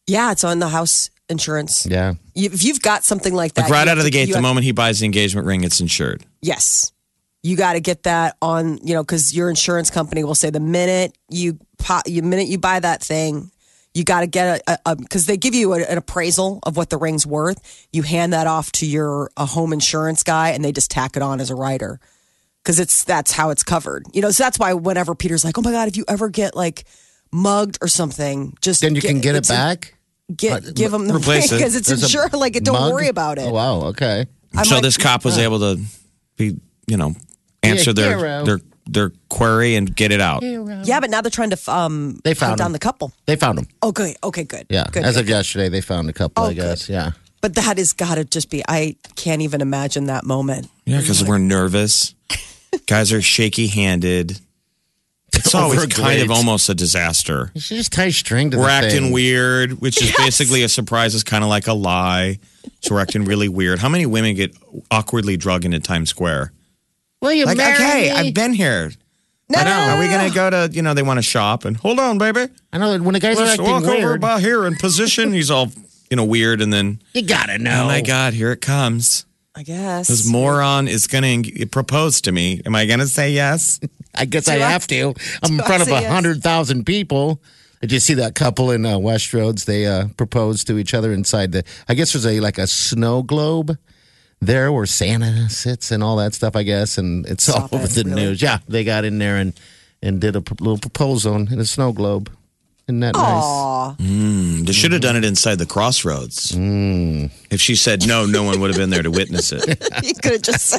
Yeah, 0.08 0.31
it's 0.31 0.43
on 0.43 0.60
the 0.60 0.69
house 0.69 1.10
insurance. 1.29 1.86
yeah. 1.86 2.13
You, 2.34 2.50
if 2.51 2.63
you've 2.63 2.81
got 2.81 3.03
something 3.03 3.34
like 3.34 3.53
that, 3.53 3.63
Like 3.63 3.72
right 3.72 3.81
out 3.81 3.89
have 3.89 3.98
of 4.00 4.03
the 4.05 4.10
gate, 4.10 4.25
the 4.29 4.34
have- 4.36 4.41
moment 4.41 4.63
he 4.63 4.72
buys 4.72 5.00
the 5.00 5.05
engagement 5.05 5.46
ring, 5.46 5.63
it's 5.63 5.79
insured. 5.79 6.25
Yes. 6.41 6.91
You 7.43 7.55
got 7.55 7.74
to 7.74 7.79
get 7.79 8.03
that 8.03 8.36
on, 8.41 8.79
you 8.84 8.93
know, 8.93 9.03
because 9.03 9.34
your 9.36 9.50
insurance 9.50 9.89
company 9.89 10.24
will 10.24 10.36
say 10.36 10.50
the 10.50 10.60
minute 10.60 11.15
you 11.29 11.58
pop, 11.77 12.03
you 12.08 12.22
minute 12.22 12.48
you 12.48 12.58
buy 12.58 12.79
that 12.81 13.01
thing, 13.03 13.50
you 13.93 14.03
got 14.03 14.22
to 14.22 14.27
get 14.27 14.62
a 14.86 14.96
because 14.96 15.25
they 15.25 15.36
give 15.38 15.55
you 15.55 15.74
a, 15.74 15.79
an 15.81 15.98
appraisal 15.98 16.60
of 16.63 16.77
what 16.77 16.89
the 16.89 16.98
ring's 16.98 17.25
worth. 17.25 17.88
You 17.91 18.03
hand 18.03 18.34
that 18.34 18.48
off 18.48 18.72
to 18.74 18.86
your 18.86 19.31
a 19.36 19.46
home 19.46 19.74
insurance 19.74 20.24
guy, 20.24 20.50
and 20.50 20.63
they 20.63 20.72
just 20.72 20.91
tack 20.91 21.15
it 21.15 21.22
on 21.24 21.41
as 21.41 21.50
a 21.50 21.55
rider 21.55 22.00
because 22.63 22.79
it's 22.79 23.03
that's 23.03 23.31
how 23.31 23.50
it's 23.50 23.63
covered. 23.63 24.05
You 24.13 24.22
know, 24.22 24.31
so 24.31 24.43
that's 24.43 24.60
why 24.60 24.74
whenever 24.74 25.15
Peter's 25.15 25.43
like, 25.43 25.58
"Oh 25.58 25.62
my 25.62 25.72
god, 25.72 25.88
if 25.88 25.98
you 25.98 26.05
ever 26.08 26.29
get 26.29 26.55
like 26.55 26.84
mugged 27.31 27.77
or 27.81 27.88
something, 27.88 28.55
just 28.62 28.81
Then 28.81 28.96
you 28.96 29.01
can 29.01 29.22
get 29.22 29.36
it 29.36 29.39
it's 29.39 29.50
a- 29.50 29.53
back. 29.53 29.96
Get 30.36 30.75
give 30.75 30.91
them 30.91 31.08
the 31.08 31.15
Replace 31.15 31.51
it. 31.51 31.55
because 31.55 31.75
it's 31.75 31.88
There's 31.88 32.03
insured. 32.03 32.34
Like, 32.34 32.55
it, 32.55 32.63
don't 32.63 32.75
mug? 32.79 32.93
worry 32.93 33.08
about 33.08 33.39
it. 33.39 33.46
Oh 33.48 33.51
wow, 33.51 33.81
okay. 33.88 34.27
I'm 34.55 34.63
so 34.65 34.75
like, 34.75 34.84
this 34.84 34.96
cop 34.98 35.25
was 35.25 35.39
able 35.39 35.58
to 35.60 35.81
be, 36.38 36.55
you 36.86 36.98
know, 36.98 37.15
answer 37.63 37.93
their 37.93 38.15
hero. 38.15 38.46
their 38.46 38.60
their 38.91 39.12
query 39.29 39.75
and 39.75 39.96
get 39.96 40.12
it 40.12 40.22
out. 40.22 40.41
Yeah, 40.43 41.00
but 41.00 41.10
now 41.10 41.22
they're 41.22 41.29
trying 41.31 41.51
to 41.51 41.72
um 41.72 42.19
They 42.24 42.31
hunt 42.31 42.39
found 42.39 42.58
down 42.58 42.67
him. 42.67 42.74
the 42.74 42.79
couple. 42.79 43.12
They 43.25 43.36
found 43.36 43.58
them. 43.58 43.67
Oh, 43.81 43.91
good. 43.91 44.15
Okay, 44.24 44.43
good. 44.43 44.65
Yeah, 44.69 44.86
good. 44.91 45.03
as 45.03 45.15
good. 45.15 45.22
of 45.22 45.29
yesterday, 45.29 45.69
they 45.69 45.81
found 45.81 46.10
a 46.10 46.13
couple. 46.13 46.43
Oh, 46.43 46.48
I 46.48 46.53
guess. 46.53 46.89
Yeah. 46.89 47.12
But 47.41 47.55
that 47.55 47.77
has 47.77 47.93
got 47.93 48.15
to 48.15 48.25
just 48.25 48.50
be. 48.50 48.63
I 48.67 48.96
can't 49.15 49.41
even 49.41 49.62
imagine 49.62 50.05
that 50.05 50.25
moment. 50.25 50.67
Yeah, 50.86 51.00
because 51.00 51.24
we're 51.24 51.38
nervous. 51.38 52.13
Guys 52.86 53.13
are 53.13 53.22
shaky 53.22 53.67
handed. 53.67 54.39
It's 55.34 55.53
always 55.55 55.86
kind 55.86 56.19
of 56.22 56.27
grades. 56.27 56.31
almost 56.31 56.69
a 56.69 56.75
disaster. 56.75 57.51
You 57.53 57.62
should 57.62 57.77
just 57.77 57.93
tie 57.93 58.10
string 58.10 58.51
to 58.51 58.58
We're 58.58 58.65
the 58.65 58.72
acting 58.72 59.03
thing. 59.03 59.12
weird, 59.13 59.79
which 59.79 60.01
is 60.01 60.12
basically 60.17 60.63
a 60.63 60.69
surprise. 60.69 61.13
Is 61.15 61.24
kind 61.24 61.43
of 61.43 61.50
like 61.50 61.67
a 61.67 61.74
lie. 61.74 62.39
So 62.81 62.96
we're 62.96 63.01
acting 63.01 63.25
really 63.25 63.48
weird. 63.48 63.79
How 63.79 63.89
many 63.89 64.05
women 64.05 64.36
get 64.36 64.55
awkwardly 64.91 65.38
drugged 65.38 65.65
into 65.65 65.79
Times 65.79 66.10
Square? 66.10 66.51
Will 67.21 67.33
you 67.33 67.45
Like, 67.45 67.57
marry 67.57 67.73
okay, 67.75 68.01
me? 68.03 68.11
I've 68.11 68.33
been 68.33 68.53
here. 68.53 68.91
No, 69.49 69.59
I 69.59 69.63
know. 69.63 69.93
Are 69.95 69.99
we 69.99 70.07
gonna 70.07 70.29
go 70.33 70.49
to? 70.49 70.69
You 70.73 70.81
know, 70.83 70.93
they 70.93 71.01
want 71.03 71.17
to 71.17 71.23
shop 71.23 71.65
and 71.65 71.75
hold 71.75 71.99
on, 71.99 72.17
baby. 72.19 72.45
I 72.71 72.77
know 72.77 72.91
that 72.91 73.01
when 73.01 73.13
the 73.13 73.19
guys 73.19 73.38
are 73.39 73.45
Let's 73.45 73.53
acting 73.59 73.65
walk 73.71 73.83
over 73.83 73.91
weird, 73.95 74.21
by 74.21 74.39
here 74.39 74.65
in 74.65 74.75
position. 74.75 75.33
He's 75.33 75.49
all 75.49 75.71
you 76.11 76.17
know 76.17 76.23
weird, 76.25 76.61
and 76.61 76.71
then 76.71 77.01
you 77.13 77.23
gotta 77.23 77.57
know. 77.57 77.83
oh 77.83 77.88
my 77.88 78.01
god, 78.01 78.33
here 78.33 78.51
it 78.51 78.61
comes. 78.61 79.25
I 79.55 79.63
guess. 79.63 80.07
This 80.07 80.25
moron 80.31 80.88
is 80.88 81.07
going 81.07 81.43
to 81.43 81.65
propose 81.65 82.21
to 82.21 82.31
me. 82.31 82.61
Am 82.65 82.75
I 82.75 82.85
going 82.85 82.99
to 82.99 83.07
say 83.07 83.31
yes? 83.31 83.79
I 84.15 84.23
guess 84.25 84.47
I 84.47 84.53
I- 84.55 84.57
have 84.59 84.88
to. 84.88 85.13
I'm 85.43 85.51
in 85.51 85.57
do 85.57 85.63
I 85.63 85.67
front 85.67 85.81
of 85.81 85.88
say 85.89 85.97
a 85.97 86.01
yes? 86.01 86.11
hundred 86.13 86.41
thousand 86.43 86.85
people. 86.85 87.41
Did 87.81 87.91
you 87.91 87.99
see 87.99 88.13
that 88.15 88.35
couple 88.35 88.71
in 88.71 88.85
uh, 88.85 88.97
Westroads? 88.97 89.65
They 89.65 89.85
uh, 89.88 90.07
proposed 90.15 90.67
to 90.67 90.77
each 90.77 90.93
other 90.93 91.11
inside 91.11 91.51
the. 91.51 91.63
I 91.89 91.95
guess 91.95 92.13
there's 92.13 92.25
a 92.27 92.39
like 92.39 92.57
a 92.57 92.67
snow 92.67 93.23
globe 93.23 93.77
there 94.41 94.72
where 94.72 94.86
Santa 94.86 95.50
sits 95.50 95.91
and 95.91 96.03
all 96.03 96.17
that 96.17 96.34
stuff. 96.34 96.55
I 96.55 96.63
guess, 96.63 96.98
and 96.98 97.25
it's 97.27 97.43
Stop 97.46 97.74
all 97.74 97.79
over 97.79 97.86
it, 97.88 97.91
the 97.91 98.03
really? 98.03 98.22
news. 98.24 98.41
Yeah, 98.41 98.60
they 98.67 98.84
got 98.84 99.05
in 99.05 99.19
there 99.19 99.38
and 99.38 99.53
and 100.01 100.19
did 100.22 100.36
a 100.36 100.41
p- 100.41 100.55
little 100.60 100.77
proposal 100.77 101.36
in 101.36 101.60
a 101.60 101.65
snow 101.65 101.91
globe. 101.91 102.31
Isn't 102.88 103.01
that 103.01 103.13
nice? 103.13 103.24
Aw. 103.24 103.96
Mm, 104.00 104.65
they 104.65 104.72
should 104.74 104.91
have 104.93 105.01
done 105.01 105.15
it 105.15 105.24
inside 105.24 105.60
the 105.60 105.67
crossroads. 105.67 106.53
Mm. 106.53 107.29
If 107.51 107.62
she 107.62 107.75
said 107.75 108.08
no, 108.08 108.25
no 108.25 108.41
one 108.43 108.60
would 108.62 108.72
have 108.72 108.77
been 108.77 108.89
there 108.89 109.03
to 109.03 109.12
witness 109.12 109.51
it, 109.51 109.63
he 110.03 110.13
could 110.15 110.31
have 110.31 110.41
just. 110.41 110.74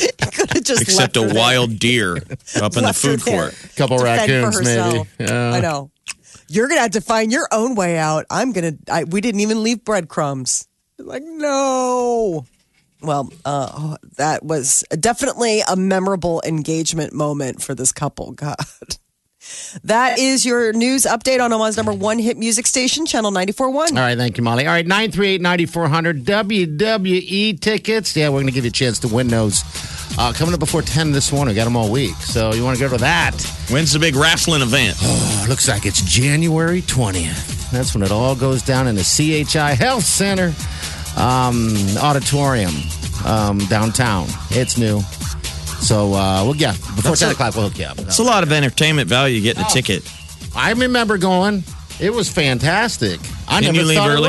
he 0.00 0.08
could 0.32 0.50
have 0.52 0.64
just. 0.64 0.82
except 0.82 1.16
a 1.16 1.20
her 1.22 1.26
there. 1.28 1.36
wild 1.36 1.78
deer 1.78 2.16
up 2.60 2.76
in 2.76 2.82
the 2.82 2.92
food 2.92 3.22
court. 3.22 3.52
A 3.52 3.76
Couple 3.76 3.98
to 3.98 4.04
raccoons, 4.04 4.60
maybe. 4.64 5.08
Yeah. 5.20 5.52
I 5.52 5.60
know. 5.60 5.90
You're 6.48 6.66
gonna 6.68 6.80
have 6.80 6.90
to 6.92 7.00
find 7.00 7.30
your 7.30 7.46
own 7.52 7.76
way 7.76 7.98
out. 7.98 8.26
I'm 8.30 8.52
gonna. 8.52 8.72
I, 8.90 9.04
we 9.04 9.20
didn't 9.20 9.40
even 9.40 9.62
leave 9.62 9.84
breadcrumbs. 9.84 10.66
Like 10.98 11.22
no. 11.24 12.46
Well, 13.04 13.30
uh, 13.44 13.96
that 14.16 14.42
was 14.44 14.84
definitely 14.98 15.62
a 15.68 15.76
memorable 15.76 16.42
engagement 16.44 17.12
moment 17.12 17.62
for 17.62 17.74
this 17.74 17.92
couple. 17.92 18.32
God. 18.32 18.56
That 19.84 20.18
is 20.18 20.46
your 20.46 20.72
news 20.72 21.02
update 21.02 21.42
on 21.42 21.52
Omaha's 21.52 21.76
number 21.76 21.92
one 21.92 22.18
hit 22.18 22.38
music 22.38 22.66
station, 22.66 23.04
Channel 23.04 23.30
94.1. 23.30 23.74
All 23.74 23.84
right, 23.96 24.16
thank 24.16 24.38
you, 24.38 24.42
Molly. 24.42 24.66
All 24.66 24.72
right, 24.72 24.86
938 24.86 25.40
9400 25.42 26.24
WWE 26.24 27.06
E 27.06 27.52
tickets. 27.52 28.16
Yeah, 28.16 28.28
we're 28.28 28.36
going 28.36 28.46
to 28.46 28.52
give 28.52 28.64
you 28.64 28.70
a 28.70 28.72
chance 28.72 28.98
to 29.00 29.08
win 29.08 29.28
those 29.28 29.62
uh, 30.18 30.32
coming 30.32 30.54
up 30.54 30.60
before 30.60 30.80
10 30.82 31.12
this 31.12 31.32
morning. 31.32 31.54
Got 31.54 31.64
them 31.64 31.76
all 31.76 31.90
week. 31.90 32.14
So 32.16 32.54
you 32.54 32.64
want 32.64 32.78
to 32.78 32.84
go 32.84 32.88
to 32.90 33.00
that? 33.02 33.34
When's 33.70 33.92
the 33.92 33.98
big 33.98 34.16
wrestling 34.16 34.62
event? 34.62 34.96
Oh, 35.06 35.46
looks 35.48 35.68
like 35.68 35.84
it's 35.84 36.00
January 36.00 36.80
20th. 36.80 37.70
That's 37.70 37.94
when 37.94 38.02
it 38.02 38.10
all 38.10 38.34
goes 38.34 38.62
down 38.62 38.86
in 38.86 38.94
the 38.94 39.02
CHI 39.02 39.74
Health 39.74 40.04
Center 40.04 40.54
um, 41.16 41.74
auditorium 42.00 42.72
um, 43.24 43.58
downtown. 43.66 44.26
It's 44.50 44.76
new. 44.78 45.00
So, 45.80 46.14
uh, 46.14 46.44
well, 46.44 46.56
yeah, 46.56 46.72
before 46.72 47.02
That's 47.10 47.20
10 47.20 47.28
a- 47.28 47.32
o'clock, 47.32 47.54
we'll 47.56 47.68
hook 47.68 47.78
you 47.78 47.84
up. 47.86 47.98
It's 47.98 48.18
a 48.18 48.22
lot 48.22 48.42
of 48.42 48.52
entertainment 48.52 49.08
value 49.08 49.40
getting 49.42 49.62
a 49.64 49.68
ticket. 49.68 50.02
I 50.56 50.72
remember 50.72 51.18
going. 51.18 51.62
It 52.00 52.12
was 52.12 52.28
fantastic. 52.28 53.20
I 53.46 53.60
Can 53.60 53.72
never 53.74 53.78
you 53.78 53.84
leave 53.84 53.98
thought 53.98 54.08
early? 54.10 54.28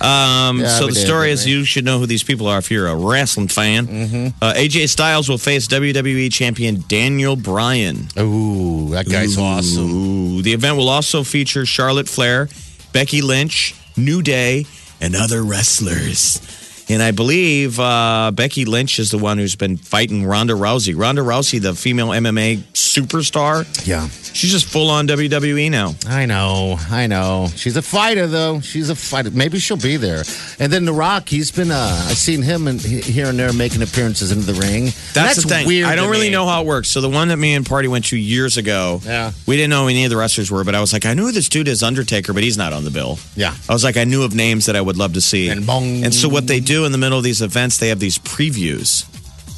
Um, 0.00 0.60
Yeah, 0.60 0.68
so 0.78 0.86
the 0.86 0.92
did, 0.94 1.06
story 1.06 1.30
is 1.30 1.44
we? 1.44 1.52
you 1.52 1.64
should 1.64 1.84
know 1.84 2.00
who 2.00 2.06
these 2.06 2.24
people 2.24 2.48
are 2.48 2.58
if 2.58 2.72
you're 2.72 2.88
a 2.88 2.96
wrestling 2.96 3.46
fan. 3.46 3.86
Mm-hmm. 3.86 4.26
Uh, 4.42 4.52
AJ 4.54 4.88
Styles 4.88 5.28
will 5.28 5.38
face 5.38 5.68
WWE 5.68 6.32
champion 6.32 6.82
Daniel 6.88 7.36
Bryan. 7.36 8.08
Ooh, 8.18 8.88
that 8.90 9.08
guy's 9.08 9.38
awesome. 9.38 9.90
Ooh, 9.90 10.42
the 10.42 10.52
event 10.54 10.76
will 10.76 10.88
also 10.88 11.22
feature 11.22 11.64
Charlotte 11.64 12.08
Flair, 12.08 12.48
Becky 12.92 13.22
Lynch, 13.22 13.76
New 13.96 14.20
Day, 14.20 14.66
and 15.00 15.14
other 15.16 15.42
wrestlers. 15.42 16.40
And 16.88 17.02
I 17.02 17.12
believe 17.12 17.80
uh, 17.80 18.30
Becky 18.34 18.66
Lynch 18.66 18.98
is 18.98 19.10
the 19.10 19.16
one 19.18 19.38
who's 19.38 19.56
been 19.56 19.78
fighting 19.78 20.26
Ronda 20.26 20.52
Rousey. 20.52 20.94
Ronda 20.94 21.22
Rousey, 21.22 21.60
the 21.60 21.74
female 21.74 22.08
MMA 22.08 22.58
superstar, 22.74 23.64
Yeah. 23.86 24.08
She's 24.34 24.50
just 24.50 24.66
full 24.66 24.90
on 24.90 25.08
WWE 25.08 25.70
now. 25.70 25.94
I 26.06 26.26
know, 26.26 26.76
I 26.90 27.06
know. 27.06 27.48
She's 27.56 27.76
a 27.76 27.82
fighter, 27.82 28.26
though. 28.26 28.60
She's 28.60 28.90
a 28.90 28.94
fighter. 28.94 29.30
Maybe 29.30 29.58
she'll 29.58 29.76
be 29.78 29.96
there. 29.96 30.24
And 30.58 30.70
then 30.72 30.84
The 30.84 30.92
Rock, 30.92 31.28
he's 31.28 31.50
been. 31.50 31.70
Uh, 31.70 32.06
I've 32.08 32.18
seen 32.18 32.42
him 32.42 32.68
in, 32.68 32.78
here 32.78 33.26
and 33.28 33.38
there 33.38 33.52
making 33.52 33.80
appearances 33.82 34.30
into 34.32 34.44
the 34.52 34.60
ring. 34.60 34.90
That's, 35.14 35.42
the 35.42 35.48
thing. 35.48 35.66
Weird 35.66 35.86
I 35.88 35.96
don't 35.96 36.10
really 36.10 36.26
me. 36.26 36.32
know 36.32 36.46
how 36.46 36.60
it 36.62 36.66
works. 36.66 36.88
So 36.88 37.00
the 37.00 37.08
one 37.08 37.28
that 37.28 37.36
me 37.38 37.54
and 37.54 37.64
Party 37.64 37.88
went 37.88 38.04
to 38.06 38.16
years 38.16 38.56
ago, 38.56 39.00
Yeah. 39.04 39.32
we 39.46 39.56
didn't 39.56 39.70
know 39.70 39.84
who 39.84 39.88
any 39.88 40.04
of 40.04 40.10
the 40.10 40.16
wrestlers 40.16 40.50
were, 40.50 40.64
but 40.64 40.74
I 40.74 40.80
was 40.80 40.92
like, 40.92 41.06
I 41.06 41.14
knew 41.14 41.32
this 41.32 41.48
dude 41.48 41.68
is 41.68 41.82
Undertaker, 41.82 42.32
but 42.32 42.42
he's 42.42 42.58
not 42.58 42.72
on 42.72 42.84
the 42.84 42.90
bill. 42.90 43.18
Yeah. 43.36 43.54
I 43.68 43.72
was 43.72 43.84
like, 43.84 43.96
I 43.96 44.04
knew 44.04 44.22
of 44.24 44.34
names 44.34 44.66
that 44.66 44.76
I 44.76 44.80
would 44.80 44.96
love 44.96 45.14
to 45.14 45.20
see. 45.20 45.48
And 45.48 45.66
bong. 45.66 46.04
And 46.04 46.12
so 46.14 46.28
what 46.28 46.46
they 46.46 46.60
do 46.60 46.84
in 46.84 46.92
the 46.92 46.98
middle 46.98 47.16
of 47.18 47.24
these 47.24 47.40
events, 47.42 47.78
they 47.78 47.88
have 47.88 48.00
these 48.00 48.18
previews. 48.18 49.04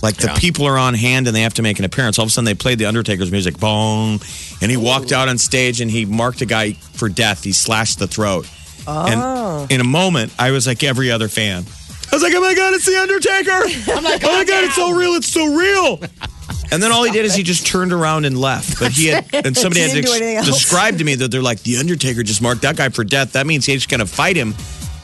Like 0.07 0.17
the 0.19 0.29
Yeah. 0.29 0.39
people 0.39 0.67
are 0.67 0.79
on 0.79 0.95
hand 0.95 1.27
and 1.27 1.35
they 1.35 1.43
have 1.43 1.55
to 1.55 1.63
make 1.63 1.81
an 1.81 1.85
appearance. 1.85 2.17
All 2.19 2.23
of 2.23 2.29
a 2.29 2.31
sudden, 2.31 2.45
they 2.45 2.55
played 2.55 2.79
the 2.79 2.87
Undertaker's 2.87 3.33
music, 3.33 3.59
bong, 3.59 4.21
and 4.63 4.71
he 4.71 4.77
walked 4.77 5.11
out 5.11 5.29
on 5.29 5.37
stage 5.37 5.81
and 5.81 5.91
he 5.91 6.05
marked 6.07 6.41
a 6.43 6.47
guy 6.47 6.75
for 6.75 7.09
death. 7.09 7.43
He 7.43 7.51
slashed 7.53 7.99
the 7.99 8.07
throat. 8.07 8.49
Oh. 8.87 9.63
And 9.67 9.73
in 9.73 9.81
a 9.81 9.85
moment, 9.85 10.33
I 10.39 10.53
was 10.53 10.65
like 10.67 10.85
every 10.85 11.11
other 11.11 11.27
fan. 11.27 11.65
I 12.13 12.15
was 12.15 12.23
like, 12.23 12.35
oh 12.37 12.41
my 12.41 12.55
God, 12.55 12.73
it's 12.75 12.87
the 12.87 12.97
Undertaker. 12.97 13.51
I'm 13.99 14.05
like, 14.05 14.23
oh 14.25 14.33
my 14.33 14.45
God, 14.45 14.63
it's 14.65 14.77
so 14.77 14.93
real. 14.93 15.15
It's 15.15 15.27
so 15.27 15.53
real. 15.57 16.01
And 16.71 16.81
then 16.81 16.93
all 16.93 17.03
he 17.03 17.11
did 17.11 17.25
is 17.25 17.35
he 17.35 17.43
just 17.43 17.67
turned 17.67 17.93
around 17.93 18.27
and 18.27 18.39
left. 18.41 18.79
But 18.79 18.93
he 18.93 19.09
had, 19.09 19.27
and 19.35 19.57
somebody 19.57 19.81
had 19.81 20.05
else. 20.37 20.47
described 20.47 20.99
to 20.99 21.05
me 21.05 21.17
that 21.17 21.33
they're 21.33 21.43
like, 21.43 21.63
the 21.65 21.79
Undertaker 21.79 22.23
just 22.23 22.41
marked 22.41 22.63
that 22.63 22.77
guy 22.77 22.91
for 22.91 23.03
death. 23.03 23.33
That 23.33 23.47
means 23.49 23.67
he's 23.67 23.87
going 23.87 23.99
to 24.01 24.07
fight 24.07 24.37
him 24.37 24.55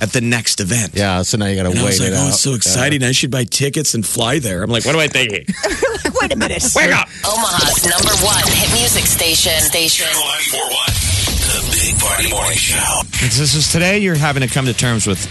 at 0.02 0.12
the 0.12 0.21
next 0.21 0.61
event. 0.61 0.90
Yeah, 0.94 1.23
so 1.23 1.38
now 1.38 1.47
you 1.47 1.54
got 1.54 1.62
to 1.62 1.71
And 1.71 1.78
I 1.78 1.82
wait 1.85 1.88
was 1.90 2.00
like, 2.00 2.11
it 2.11 2.14
oh, 2.14 2.18
out. 2.18 2.28
it's 2.30 2.40
so 2.40 2.54
exciting. 2.54 3.04
I 3.04 3.12
should 3.12 3.30
buy 3.30 3.44
tickets 3.44 3.94
and 3.94 4.04
fly 4.04 4.40
there. 4.40 4.64
I'm 4.64 4.71
like, 4.71 4.85
what 4.85 4.97
am 4.97 5.00
I 5.00 5.06
thinking? 5.06 5.47
Wait 6.21 6.32
a 6.32 6.37
minute. 6.37 6.62
Wake 6.75 6.92
up. 6.92 7.09
Omaha's 7.25 7.87
number 7.87 8.12
one 8.25 8.42
hit 8.49 8.73
music 8.78 9.06
station. 9.06 9.52
Station. 9.61 10.06
Channel 10.06 10.23
941. 10.26 11.12
The 11.42 11.92
Big 11.92 12.00
Party 12.00 12.30
Morning 12.30 12.56
Show. 12.59 13.02
This 13.23 13.54
is 13.54 13.71
today 13.71 13.99
you're 13.99 14.16
having 14.16 14.42
to 14.42 14.52
come 14.52 14.66
to 14.66 14.75
terms 14.75 15.06
with 15.06 15.23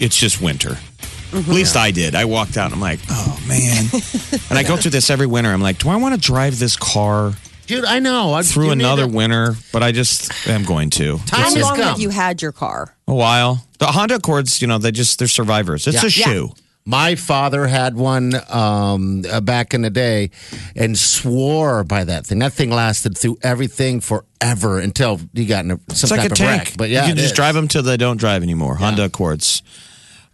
it's 0.00 0.16
just 0.18 0.40
winter. 0.40 0.70
Mm-hmm. 0.70 1.50
At 1.50 1.54
least 1.54 1.76
I 1.76 1.90
did. 1.90 2.14
I 2.14 2.24
walked 2.24 2.56
out 2.56 2.66
and 2.66 2.74
I'm 2.74 2.80
like, 2.80 3.00
oh 3.10 3.38
man. 3.46 3.84
and 4.48 4.58
I 4.58 4.62
go 4.62 4.78
through 4.78 4.92
this 4.92 5.10
every 5.10 5.26
winter. 5.26 5.50
I'm 5.50 5.60
like, 5.60 5.78
do 5.78 5.90
I 5.90 5.96
want 5.96 6.14
to 6.14 6.20
drive 6.20 6.58
this 6.58 6.76
car 6.76 7.32
Dude, 7.66 7.84
I 7.84 7.98
know. 7.98 8.34
I, 8.34 8.42
through 8.42 8.70
another 8.70 9.04
a- 9.04 9.08
winter? 9.08 9.54
But 9.72 9.82
I 9.82 9.92
just 9.92 10.46
am 10.48 10.64
going 10.64 10.90
to. 10.90 11.16
Time 11.18 11.40
How 11.40 11.44
has 11.44 11.62
long 11.62 11.76
come. 11.76 11.84
have 11.84 12.00
you 12.00 12.10
had 12.10 12.42
your 12.42 12.52
car? 12.52 12.94
A 13.08 13.14
while. 13.14 13.66
The 13.86 13.92
Honda 13.92 14.14
Accords, 14.16 14.62
you 14.62 14.68
know, 14.68 14.78
they 14.78 14.90
just 14.92 15.18
they're 15.18 15.28
survivors. 15.28 15.86
It's 15.86 16.02
Yeah. 16.02 16.06
a 16.06 16.10
shoe. 16.10 16.52
My 16.86 17.14
father 17.14 17.66
had 17.66 17.96
one 17.96 18.32
um, 18.50 19.24
uh, 19.30 19.40
back 19.40 19.72
in 19.74 19.80
the 19.82 19.88
day 19.90 20.30
and 20.76 20.98
swore 20.98 21.82
by 21.84 22.04
that 22.04 22.26
thing. 22.26 22.38
That 22.40 22.52
thing 22.52 22.70
lasted 22.70 23.16
through 23.16 23.38
everything 23.42 24.00
forever 24.00 24.78
until 24.78 25.18
he 25.34 25.46
got 25.46 25.64
in 25.64 25.70
a, 25.72 25.76
some 25.94 26.08
It's 26.08 26.10
like 26.10 26.20
type 26.20 26.30
a 26.30 26.32
of 26.32 26.38
tank. 26.38 26.62
wreck. 26.68 26.74
But 26.76 26.90
yeah, 26.90 27.02
you 27.02 27.08
can 27.08 27.16
just 27.16 27.32
is. 27.32 27.36
drive 27.36 27.54
them 27.54 27.68
till 27.68 27.82
they 27.82 27.96
don't 27.96 28.18
drive 28.18 28.42
anymore. 28.42 28.76
Honda 28.76 29.04
Accords. 29.06 29.62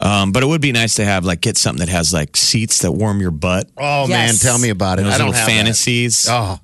Um, 0.00 0.32
but 0.32 0.42
it 0.42 0.46
would 0.46 0.60
be 0.60 0.72
nice 0.72 0.94
to 0.96 1.04
have 1.04 1.24
like 1.24 1.40
get 1.40 1.56
something 1.56 1.84
that 1.86 1.92
has 1.92 2.12
like 2.12 2.36
seats 2.36 2.80
that 2.80 2.92
warm 2.92 3.20
your 3.20 3.30
butt. 3.32 3.68
Oh 3.76 4.06
man, 4.08 4.34
tell 4.34 4.58
me 4.58 4.70
about 4.70 4.98
it. 4.98 5.02
Those 5.02 5.14
I 5.14 5.18
don't 5.18 5.28
little 5.28 5.40
have 5.40 5.46
that. 5.48 5.52
fantasies. 5.56 6.26
Oh, 6.28 6.58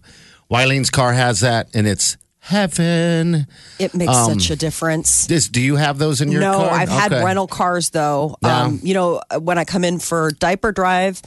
Wileen's 0.50 0.90
car 0.90 1.12
has 1.12 1.40
that, 1.40 1.68
and 1.74 1.86
it's 1.86 2.16
heaven. 2.46 3.48
It 3.80 3.92
makes 3.92 4.14
such 4.14 4.50
a 4.50 4.56
difference. 4.56 5.26
This, 5.26 5.48
do 5.48 5.60
you 5.60 5.74
have 5.74 5.98
those 5.98 6.20
in 6.20 6.30
your 6.30 6.40
no, 6.40 6.52
car? 6.52 6.66
No, 6.66 6.70
I've 6.70 6.88
had 6.88 7.10
rental 7.10 7.48
cars 7.48 7.90
though. 7.90 8.36
Yeah. 8.40 8.62
Um, 8.62 8.80
you 8.84 8.94
know, 8.94 9.20
when 9.40 9.58
I 9.58 9.64
come 9.64 9.82
in 9.82 9.98
for 9.98 10.30
diaper 10.30 10.70
drive, 10.70 11.20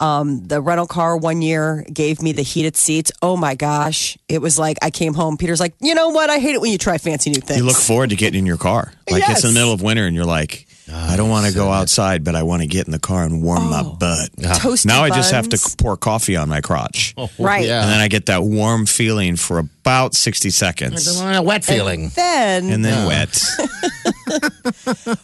um, 0.00 0.46
the 0.46 0.60
rental 0.60 0.86
car 0.86 1.16
one 1.16 1.40
year 1.40 1.82
gave 1.90 2.20
me 2.20 2.32
the 2.32 2.42
heated 2.42 2.76
seats. 2.76 3.10
Oh 3.22 3.38
my 3.38 3.54
gosh. 3.54 4.18
It 4.28 4.42
was 4.42 4.58
like 4.58 4.76
I 4.82 4.90
came 4.90 5.14
home. 5.14 5.38
Peter's 5.38 5.60
like, 5.60 5.72
you 5.80 5.94
know 5.94 6.10
what? 6.10 6.28
I 6.28 6.38
hate 6.38 6.54
it 6.54 6.60
when 6.60 6.70
you 6.70 6.76
try 6.76 6.98
fancy 6.98 7.30
new 7.30 7.40
things. 7.40 7.58
You 7.58 7.64
look 7.64 7.76
forward 7.76 8.10
to 8.10 8.16
getting 8.16 8.40
in 8.40 8.46
your 8.46 8.58
car. 8.58 8.92
Like 9.10 9.22
it's 9.26 9.44
in 9.44 9.54
the 9.54 9.58
middle 9.58 9.72
of 9.72 9.80
winter 9.80 10.04
and 10.04 10.14
you're 10.14 10.26
like, 10.26 10.66
I 10.92 11.16
don't 11.16 11.28
want 11.28 11.46
to 11.46 11.52
go 11.54 11.70
outside, 11.70 12.22
but 12.22 12.34
I 12.36 12.42
want 12.44 12.62
to 12.62 12.68
get 12.68 12.86
in 12.86 12.92
the 12.92 12.98
car 12.98 13.24
and 13.24 13.42
warm 13.42 13.70
my 13.70 13.82
butt. 13.82 14.30
Toasty 14.38 14.86
Now 14.86 15.02
I 15.02 15.10
just 15.10 15.32
have 15.32 15.48
to 15.48 15.76
pour 15.78 15.96
coffee 15.96 16.36
on 16.36 16.48
my 16.48 16.60
crotch. 16.60 17.14
Right. 17.38 17.66
Yeah. 17.66 17.82
And 17.82 17.90
then 17.90 18.00
I 18.00 18.08
get 18.08 18.26
that 18.26 18.42
warm 18.44 18.86
feeling 18.86 19.36
for 19.36 19.58
about 19.58 20.14
60 20.14 20.50
seconds. 20.50 21.20
a 21.20 21.42
wet 21.42 21.64
feeling. 21.64 22.10
Then 22.14 22.70
And 22.70 22.84
then 22.84 23.06
wet. 23.06 23.36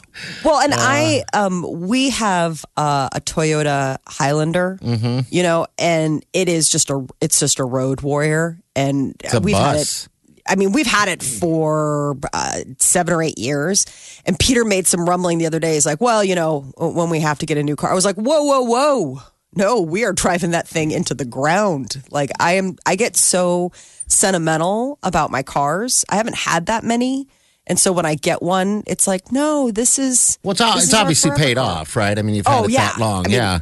Well, 0.45 0.61
and 0.61 0.73
I, 0.76 1.25
um, 1.33 1.64
we 1.88 2.11
have 2.11 2.64
uh, 2.76 3.09
a 3.12 3.21
Toyota 3.21 3.99
Highlander, 4.07 4.78
Mm-hmm. 4.83 5.21
you 5.31 5.42
know, 5.42 5.66
and 5.78 6.25
it 6.33 6.49
is 6.49 6.69
just 6.69 6.90
a, 6.90 7.07
it's 7.21 7.40
just 7.40 7.59
a 7.59 7.64
road 7.64 8.00
warrior, 8.02 8.59
and 8.76 9.16
It's 9.25 9.35
a 9.35 9.40
we've 9.40 9.57
had 9.57 9.76
it. 9.76 10.09
I 10.49 10.56
mean, 10.56 10.72
we've 10.72 10.87
had 10.87 11.08
it 11.08 11.22
for 11.22 12.16
uh, 12.32 12.61
seven 12.78 13.14
or 13.14 13.22
eight 13.22 13.38
years. 13.38 13.87
And 14.26 14.38
Peter 14.38 14.64
made 14.64 14.87
some 14.87 15.08
rumbling 15.08 15.38
the 15.38 15.46
other 15.46 15.61
day. 15.61 15.75
He's 15.75 15.87
like, 15.87 16.00
"Well, 16.00 16.25
you 16.25 16.34
know, 16.34 16.62
when 16.76 17.11
we 17.11 17.20
have 17.20 17.38
to 17.40 17.46
get 17.46 17.58
a 17.58 17.62
new 17.62 17.76
car," 17.76 17.90
I 17.90 17.94
was 17.94 18.04
like, 18.04 18.16
"Whoa, 18.16 18.42
whoa, 18.42 18.62
whoa! 18.62 19.20
No, 19.54 19.80
we 19.80 20.04
are 20.04 20.12
driving 20.12 20.50
that 20.52 20.66
thing 20.66 20.90
into 20.90 21.14
the 21.14 21.25
ground." 21.25 22.02
Like 22.11 22.30
I 22.40 22.54
am, 22.54 22.76
I 22.87 22.96
get 22.96 23.16
so 23.16 23.70
sentimental 24.06 24.99
about 25.02 25.30
my 25.30 25.42
cars. 25.42 26.04
I 26.08 26.16
haven't 26.16 26.37
had 26.37 26.66
that 26.66 26.84
many. 26.84 27.28
And 27.66 27.78
so 27.78 27.92
when 27.92 28.04
I 28.04 28.16
get 28.16 28.42
one, 28.42 28.82
it's 28.88 29.06
like, 29.06 29.30
no, 29.30 29.70
this 29.70 29.96
is 29.99 30.37
Well, 30.42 30.50
it's, 30.52 30.61
all, 30.61 30.76
it's 30.78 30.92
obviously 30.92 31.30
paid 31.37 31.56
car. 31.56 31.80
off, 31.80 31.94
right? 31.94 32.18
I 32.18 32.22
mean, 32.22 32.34
you've 32.34 32.46
had 32.46 32.61
Oh, 32.61 32.64
it 32.64 32.72
yeah. 32.72 32.88
that 32.90 32.99
long. 32.99 33.25
I 33.26 33.28
mean, 33.28 33.37
yeah. 33.37 33.61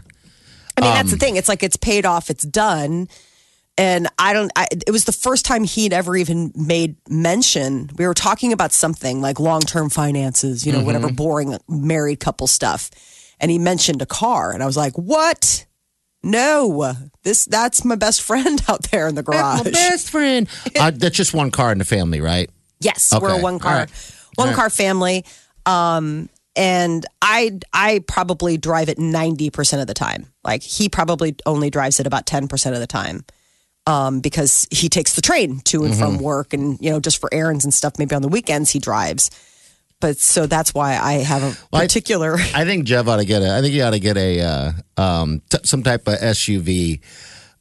I 0.77 0.81
mean, 0.81 0.95
that's 0.95 1.11
the 1.11 1.17
Um, 1.17 1.19
thing. 1.19 1.37
It's 1.37 1.49
like 1.51 1.63
it's 1.63 1.77
paid 1.77 2.07
off. 2.07 2.31
It's 2.31 2.45
done. 2.45 3.09
And 3.81 4.09
I 4.19 4.35
don't. 4.35 4.53
I, 4.57 4.67
it 4.71 4.91
was 4.91 5.07
the 5.07 5.13
first 5.13 5.47
time 5.47 5.65
he'd 5.65 5.95
ever 5.95 6.15
even 6.15 6.53
made 6.55 6.97
mention. 7.09 7.89
We 7.97 8.07
were 8.07 8.13
talking 8.13 8.53
about 8.53 8.75
something 8.75 9.23
like 9.23 9.41
long 9.41 9.63
term 9.63 9.89
finances, 9.89 10.67
you 10.67 10.73
know, 10.75 10.85
whatever 10.85 11.07
Mm-hmm. 11.07 11.17
boring 11.17 11.59
married 11.67 12.21
couple 12.21 12.47
stuff. 12.47 12.91
And 13.41 13.51
he 13.51 13.59
mentioned 13.59 14.03
a 14.03 14.07
car, 14.07 14.53
and 14.53 14.63
I 14.63 14.67
was 14.67 14.77
like, 14.77 14.99
"What? 14.99 15.65
No, 16.23 16.93
this 17.23 17.47
that's 17.47 17.83
my 17.83 17.95
best 17.95 18.21
friend 18.31 18.63
out 18.69 18.91
there 18.91 19.09
in 19.09 19.15
the 19.15 19.23
garage." 19.23 19.65
My 19.65 19.71
best 19.71 20.11
friend. 20.11 20.47
uh, 20.79 20.91
that's 20.91 21.17
just 21.17 21.33
one 21.33 21.51
car 21.51 21.73
in 21.73 21.79
the 21.79 21.87
family, 21.87 22.21
right? 22.21 22.51
Yes, 22.81 23.15
we're 23.19 23.31
a 23.31 23.41
one 23.41 23.59
car, 23.59 23.77
right. 23.77 24.15
one 24.35 24.49
right. 24.49 24.57
car 24.57 24.69
family. 24.69 25.25
Um, 25.65 26.29
and 26.55 27.07
I 27.23 27.59
I 27.73 28.05
probably 28.07 28.59
drive 28.59 28.91
it 28.91 28.99
ninety 28.99 29.49
percent 29.49 29.81
of 29.81 29.87
the 29.87 29.95
time. 29.95 30.27
Like 30.45 30.63
he 30.63 30.91
probably 30.91 31.35
only 31.47 31.71
drives 31.71 31.99
it 31.99 32.07
about 32.07 32.27
ten 32.27 32.47
percent 32.47 32.75
of 32.75 32.81
the 32.83 32.87
time. 32.87 33.25
Um, 33.87 34.21
because 34.21 34.69
he 34.71 34.89
takes 34.89 35.15
the 35.15 35.23
train 35.23 35.61
to 35.65 35.85
and 35.85 35.95
Mm-hmm. 35.95 36.03
from 36.03 36.19
work, 36.19 36.53
and 36.53 36.79
you 36.81 36.91
know, 36.91 37.01
just 37.01 37.19
for 37.21 37.29
errands 37.33 37.65
and 37.65 37.73
stuff. 37.75 37.95
Maybe 37.99 38.15
on 38.15 38.23
the 38.23 38.29
weekends 38.29 38.71
he 38.71 38.79
drives. 38.79 39.31
But 40.01 40.19
so 40.19 40.47
that's 40.47 40.73
why 40.73 40.97
I 40.99 41.15
have 41.15 41.43
a 41.43 41.57
Well, 41.73 41.83
I- 41.83 41.87
particular. 41.87 42.35
I 42.55 42.65
think 42.65 42.85
Jeff 42.85 43.07
ought 43.09 43.17
to 43.17 43.25
get 43.25 43.43
a. 43.43 43.57
I 43.57 43.61
think 43.63 43.73
he 43.73 43.81
ought 43.83 43.91
to 43.91 43.99
get 44.01 44.17
a 44.17 44.41
uh, 44.41 44.73
um, 45.03 45.43
t- 45.51 45.59
some 45.65 45.83
type 45.83 46.07
of 46.09 46.15
SUV. 46.19 47.01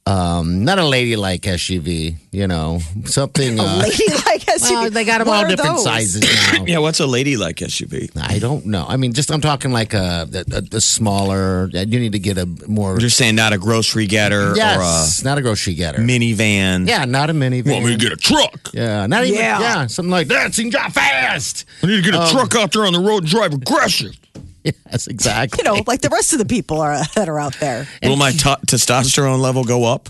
Um, 0.10 0.64
not 0.66 0.80
a 0.80 0.86
ladylike 0.86 1.42
SUV, 1.42 2.16
you 2.32 2.48
know, 2.48 2.80
something. 3.06 3.60
Uh, 3.60 3.78
lady 3.84 4.04
like 4.26 4.42
SUV. 4.42 4.72
well, 4.72 4.90
they 4.90 5.06
got 5.06 5.20
them 5.20 5.28
What 5.28 5.44
all 5.44 5.50
different 5.50 5.76
those? 5.76 5.84
sizes 5.84 6.22
now. 6.54 6.66
yeah, 6.66 6.78
what's 6.80 7.00
a 7.00 7.06
ladylike 7.06 7.58
SUV? 7.58 8.10
I 8.20 8.40
don't 8.40 8.66
know. 8.66 8.86
I 8.88 8.98
mean, 8.98 9.14
just 9.14 9.32
I'm 9.32 9.42
talking 9.42 9.72
like 9.72 9.94
a, 9.94 10.28
a, 10.52 10.64
a 10.74 10.82
smaller. 10.82 11.70
You 11.74 12.00
need 12.00 12.14
to 12.14 12.20
get 12.20 12.38
a 12.38 12.46
more. 12.68 13.00
You're 13.00 13.10
saying 13.10 13.36
not 13.36 13.54
a 13.54 13.58
grocery 13.58 14.08
getter 14.08 14.56
yes, 14.56 15.24
not 15.24 15.38
a 15.38 15.42
grocery 15.42 15.76
getter. 15.76 16.00
minivan. 16.00 16.88
yeah, 16.88 17.06
not 17.06 17.30
a 17.30 17.34
minivan. 17.34 17.72
Want 17.74 17.86
me 17.86 17.92
to 17.92 17.98
get 17.98 18.12
a 18.12 18.18
truck? 18.18 18.70
Yeah, 18.74 19.06
not 19.06 19.26
even. 19.26 19.40
Yeah. 19.40 19.60
Yeah, 19.60 19.88
something 19.88 20.12
like 20.12 20.28
that. 20.30 20.54
Seems 20.56 20.74
drive 20.74 20.94
fast. 20.94 21.66
I 21.84 21.88
need 21.88 22.04
to 22.04 22.12
get 22.12 22.20
a 22.20 22.32
truck 22.32 22.56
out 22.56 22.72
there 22.72 22.86
on 22.86 22.94
the 22.94 23.00
road 23.00 23.24
and 23.24 23.28
drive 23.28 23.54
aggressive. 23.54 24.18
Yes, 24.92 25.08
exactly. 25.08 25.60
You 25.60 25.64
know, 25.64 25.84
like 25.88 26.02
the 26.02 26.10
rest 26.10 26.34
of 26.34 26.40
the 26.40 26.46
people 26.46 26.82
are 26.82 26.98
that 27.16 27.30
are 27.30 27.40
out 27.40 27.56
there. 27.60 27.88
Will 28.04 28.16
my 28.18 28.32
t- 28.32 28.38
testosterone 28.40 29.40
level 29.40 29.64
go 29.64 29.86
up? 29.86 30.10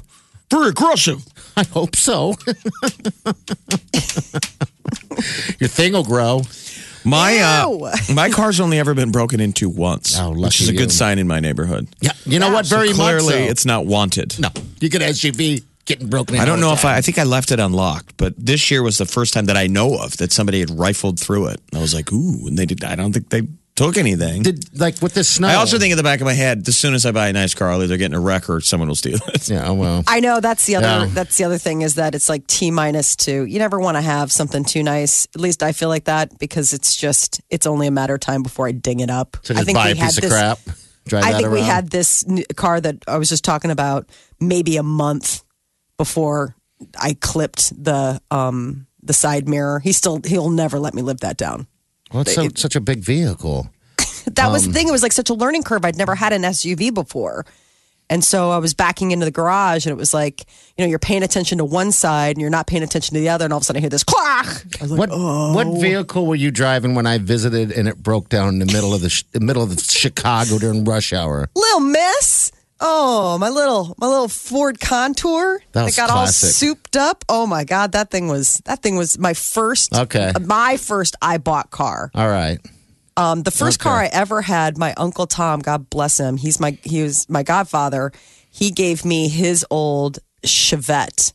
Very 0.50 0.70
aggressive. 0.70 1.24
I 1.56 1.64
hope 1.64 1.96
so. 1.96 2.34
Your 5.60 5.68
thing 5.70 5.94
will 5.94 6.04
grow. 6.04 6.42
My 7.06 7.38
uh, 7.40 7.96
my 8.14 8.30
car's 8.30 8.60
only 8.60 8.80
ever 8.80 8.94
been 8.94 9.12
broken 9.12 9.40
into 9.40 9.70
once, 9.70 10.18
Oh, 10.20 10.32
which 10.32 10.60
is 10.62 10.70
a 10.70 10.74
good 10.74 10.92
sign 10.92 11.18
in 11.20 11.28
my 11.28 11.40
neighborhood. 11.40 11.88
Yeah, 12.02 12.12
you 12.26 12.40
know 12.40 12.52
what? 12.52 12.66
Very 12.66 12.92
Clearly, 12.94 13.26
much 13.26 13.46
so. 13.46 13.52
it's 13.52 13.66
not 13.66 13.86
wanted. 13.86 14.38
no. 14.40 14.50
You 14.82 14.90
get 14.90 15.02
an 15.02 15.10
SUV 15.10 15.64
getting 15.86 16.08
broken. 16.08 16.36
in 16.36 16.42
I 16.42 16.46
don't 16.46 16.56
all 16.56 16.62
know 16.62 16.68
the 16.70 16.74
if 16.80 16.86
I, 16.86 16.90
time. 16.90 16.98
I 16.98 17.02
think 17.02 17.18
I 17.20 17.24
left 17.24 17.52
it 17.52 17.60
unlocked, 17.60 18.18
but 18.18 18.34
this 18.38 18.70
year 18.70 18.84
was 18.84 18.98
the 18.98 19.06
first 19.06 19.34
time 19.34 19.46
that 19.46 19.58
I 19.58 19.68
know 19.68 19.96
of 20.02 20.18
that 20.18 20.32
somebody 20.32 20.60
had 20.60 20.70
rifled 20.72 21.20
through 21.20 21.48
it. 21.48 21.62
I 21.74 21.80
was 21.80 21.94
like, 21.94 22.12
ooh, 22.12 22.48
and 22.48 22.58
they 22.58 22.66
did. 22.66 22.84
I 22.84 22.96
don't 22.96 23.14
think 23.14 23.30
they 23.30 23.44
took 23.80 23.98
anything. 23.98 24.44
did 24.44 24.80
like 24.80 25.02
with 25.02 25.14
this 25.14 25.28
snow. 25.30 25.48
I 25.48 25.56
also 25.56 25.80
think 25.80 25.92
in 25.92 25.98
the 25.98 26.04
back 26.04 26.22
of 26.22 26.26
my 26.26 26.34
head, 26.34 26.68
as 26.68 26.78
soon 26.78 26.94
as 26.94 27.06
I 27.06 27.12
buy 27.12 27.30
a 27.30 27.34
nice 27.34 27.54
car, 27.56 27.70
I'll 27.72 27.82
either 27.82 27.98
get 27.98 28.06
in 28.08 28.14
a 28.14 28.20
wreck 28.20 28.50
or 28.50 28.62
someone 28.62 28.88
will 28.90 28.96
steal 28.96 29.18
it. 29.28 29.50
Yeah. 29.50 29.72
Well. 29.72 30.04
I 30.08 30.20
know 30.20 30.40
that's 30.40 30.66
the 30.66 30.76
other 30.76 30.88
Yeah. 30.88 31.06
that's 31.14 31.38
the 31.38 31.46
other 31.46 31.58
thing 31.58 31.82
is 31.82 31.96
that 31.96 32.14
it's 32.16 32.30
like 32.30 32.46
T 32.48 32.72
minus 32.72 33.16
two. 33.16 33.46
You 33.46 33.58
never 33.60 33.80
want 33.80 33.96
to 33.98 34.02
have 34.02 34.32
something 34.32 34.64
too 34.64 34.84
nice. 34.84 35.28
At 35.34 35.42
least 35.42 35.64
I 35.64 35.72
feel 35.72 35.90
like 35.90 36.06
that 36.06 36.38
because 36.40 36.74
it's 36.74 36.96
just 36.96 37.42
it's 37.50 37.66
only 37.66 37.88
a 37.88 37.92
matter 37.92 38.14
of 38.16 38.20
time 38.20 38.44
before 38.44 38.68
I 38.68 38.72
ding 38.74 39.00
it 39.00 39.10
up. 39.10 39.38
So 39.44 39.56
I 39.56 39.64
think 39.64 39.76
buy 39.78 39.90
a 39.90 39.94
we 39.94 39.98
had 39.98 40.10
of 40.16 40.22
this. 40.22 40.32
crap. 40.32 40.60
Drive 41.08 41.24
I 41.24 41.32
that 41.32 41.38
think 41.40 41.52
we 41.52 41.62
had 41.62 41.90
this 41.90 42.24
car 42.56 42.80
that 42.82 42.98
I 43.08 43.18
was 43.18 43.30
just 43.30 43.44
talking 43.44 43.72
about 43.72 44.08
maybe 44.40 44.78
a 44.78 44.84
month 44.84 45.44
before 45.98 46.56
I 47.00 47.16
clipped 47.20 47.72
the 47.84 48.22
um 48.30 48.86
the 49.02 49.14
side 49.14 49.50
mirror. 49.50 49.80
He 49.80 49.92
still 49.92 50.20
he'll 50.26 50.50
never 50.52 50.80
let 50.80 50.94
me 50.94 51.02
live 51.02 51.22
that 51.22 51.38
down. 51.38 51.68
Well, 52.12 52.22
it's 52.22 52.34
so, 52.34 52.48
such 52.56 52.76
a 52.76 52.82
big 52.82 53.00
vehicle. 53.00 53.70
That 54.36 54.52
was 54.52 54.66
Um, 54.66 54.72
the 54.72 54.78
thing. 54.78 54.88
It 54.88 54.92
was 54.92 55.02
like 55.02 55.12
such 55.14 55.30
a 55.30 55.34
learning 55.34 55.64
curve. 55.64 55.84
I'd 55.86 55.98
never 55.98 56.14
had 56.14 56.34
an 56.34 56.44
SUV 56.44 56.94
before. 56.94 57.46
And 58.12 58.24
so 58.24 58.52
I 58.52 58.58
was 58.58 58.74
backing 58.74 59.12
into 59.12 59.24
the 59.26 59.32
garage 59.32 59.86
and 59.86 59.92
it 59.92 59.96
was 59.98 60.14
like, 60.14 60.42
you 60.78 60.84
know, 60.84 60.90
you're 60.90 61.00
paying 61.00 61.24
attention 61.24 61.58
to 61.60 61.66
one 61.66 61.92
side 61.92 62.36
and 62.36 62.42
you're 62.42 62.50
not 62.50 62.68
paying 62.68 62.84
attention 62.84 63.14
to 63.16 63.20
the 63.20 63.30
other. 63.30 63.46
And 63.46 63.54
all 63.54 63.58
of 63.58 63.62
a 63.62 63.66
sudden 63.66 63.80
I 63.80 63.82
hear 63.82 63.90
this 63.90 64.04
was 64.08 64.66
like, 64.92 65.00
What 65.00 65.10
oh. 65.12 65.54
what 65.54 65.68
vehicle 65.82 66.26
were 66.28 66.36
you 66.36 66.52
driving 66.52 66.96
when 66.96 67.06
I 67.08 67.18
visited 67.20 67.72
and 67.72 67.88
it 67.88 67.98
broke 68.04 68.30
down 68.30 68.50
in 68.50 68.60
the 68.60 68.66
middle 68.66 68.94
of 68.94 69.02
the, 69.02 69.10
sh- 69.10 69.24
the 69.32 69.40
middle 69.40 69.62
of 69.64 69.76
the 69.76 69.82
Chicago 69.82 70.58
during 70.60 70.84
rush 70.86 71.14
hour? 71.14 71.50
little 71.56 71.80
miss. 71.82 72.52
Oh, 72.82 73.38
my 73.38 73.50
little 73.50 73.94
my 73.98 74.08
little 74.08 74.30
Ford 74.30 74.80
Contour 74.80 75.60
That 75.74 75.84
was 75.84 75.96
got 75.96 76.10
classic. 76.10 76.48
all 76.48 76.52
souped 76.54 76.96
up. 76.96 77.26
Oh 77.28 77.46
my 77.46 77.64
god, 77.66 77.92
that 77.92 78.10
thing 78.10 78.28
was 78.30 78.62
that 78.66 78.82
thing 78.82 78.96
was 78.96 79.18
my 79.20 79.34
first 79.34 79.94
Okay. 79.96 80.32
my 80.46 80.78
first 80.78 81.16
I 81.22 81.38
bought 81.40 81.72
car. 81.72 82.10
All 82.16 82.30
right. 82.30 82.60
Um, 83.18 83.44
the 83.44 83.52
first 83.52 83.82
Okay. 83.82 83.90
car 83.90 84.00
I 84.00 84.06
ever 84.08 84.42
had, 84.42 84.78
my 84.78 84.94
uncle 84.96 85.28
Tom, 85.28 85.60
God 85.60 85.90
bless 85.90 86.18
him, 86.20 86.38
he's 86.38 86.60
my 86.60 86.78
he 86.84 87.04
was 87.04 87.28
my 87.30 87.44
godfather. 87.44 88.12
He 88.50 88.72
gave 88.72 89.04
me 89.04 89.28
his 89.28 89.66
old 89.70 90.20
Chevette 90.46 91.34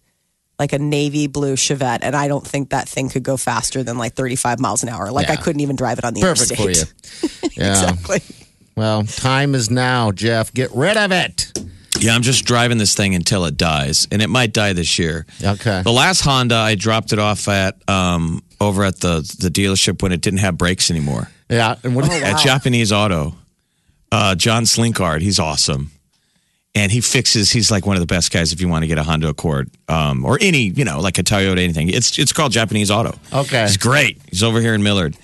like 0.59 0.73
a 0.73 0.79
navy 0.79 1.27
blue 1.27 1.57
Chevette, 1.57 1.99
and 2.03 2.15
I 2.17 2.27
don't 2.29 2.47
think 2.47 2.71
that 2.71 2.89
thing 2.89 3.09
could 3.11 3.23
go 3.25 3.37
faster 3.37 3.83
than 3.83 3.99
like 3.99 4.15
35 4.15 4.61
miles 4.61 4.83
an 4.83 4.89
hour. 4.89 5.11
Like 5.11 5.29
I 5.29 5.37
couldn't 5.37 5.61
even 5.61 5.77
drive 5.77 5.99
it 5.99 6.05
on 6.05 6.15
the 6.15 6.21
Perfect 6.23 6.55
for 6.57 6.71
you. 6.71 6.81
interstate. 6.81 7.53
Yeah. 7.57 7.71
exactly. 7.91 8.23
Well, 8.77 9.05
time 9.05 9.55
is 9.55 9.71
now, 9.71 10.11
Jeff. 10.13 10.53
Get 10.53 10.71
rid 10.75 10.97
of 10.97 11.13
it. 11.13 11.53
Yeah, 12.01 12.15
I'm 12.15 12.23
just 12.23 12.45
driving 12.45 12.79
this 12.79 12.95
thing 12.95 13.15
until 13.15 13.45
it 13.45 13.57
dies, 13.57 14.09
and 14.11 14.21
it 14.21 14.29
might 14.29 14.53
die 14.53 14.73
this 14.73 14.99
year. 14.99 15.27
Okay. 15.43 15.83
The 15.83 15.93
last 15.93 16.23
Honda, 16.23 16.57
I 16.57 16.75
dropped 16.75 17.13
it 17.13 17.19
off 17.21 17.47
at 17.49 17.77
um, 17.89 18.43
over 18.61 18.85
at 18.85 18.99
the 19.01 19.19
the 19.39 19.49
dealership 19.49 20.03
when 20.03 20.11
it 20.13 20.21
didn't 20.21 20.41
have 20.41 20.59
brakes 20.59 20.91
anymore. 20.91 21.31
Yeah. 21.49 21.77
And 21.85 21.95
what, 21.95 22.11
At 22.11 22.41
Japanese 22.41 22.91
Auto, 22.91 23.35
uh, 24.11 24.35
John 24.35 24.65
Slinkard, 24.65 25.21
he's 25.21 25.39
awesome, 25.39 25.93
and 26.75 26.91
he 26.91 27.01
fixes. 27.01 27.51
He's 27.53 27.71
like 27.71 27.87
one 27.87 27.95
of 27.97 28.01
the 28.01 28.07
best 28.07 28.33
guys 28.33 28.53
if 28.53 28.61
you 28.61 28.69
want 28.69 28.83
to 28.83 28.89
get 28.89 28.99
a 28.99 29.05
Honda 29.05 29.29
Accord 29.29 29.71
um, 29.89 30.25
or 30.25 30.37
any, 30.41 30.65
you 30.65 30.85
know, 30.85 30.99
like 31.01 31.19
a 31.19 31.23
Toyota, 31.23 31.59
anything. 31.63 31.91
It's 31.91 32.19
it's 32.19 32.33
called 32.33 32.51
Japanese 32.51 32.91
Auto. 32.91 33.17
Okay. 33.33 33.63
he's 33.63 33.77
great. 33.77 34.21
He's 34.29 34.43
over 34.43 34.61
here 34.61 34.75
in 34.75 34.83
Millard, 34.83 35.17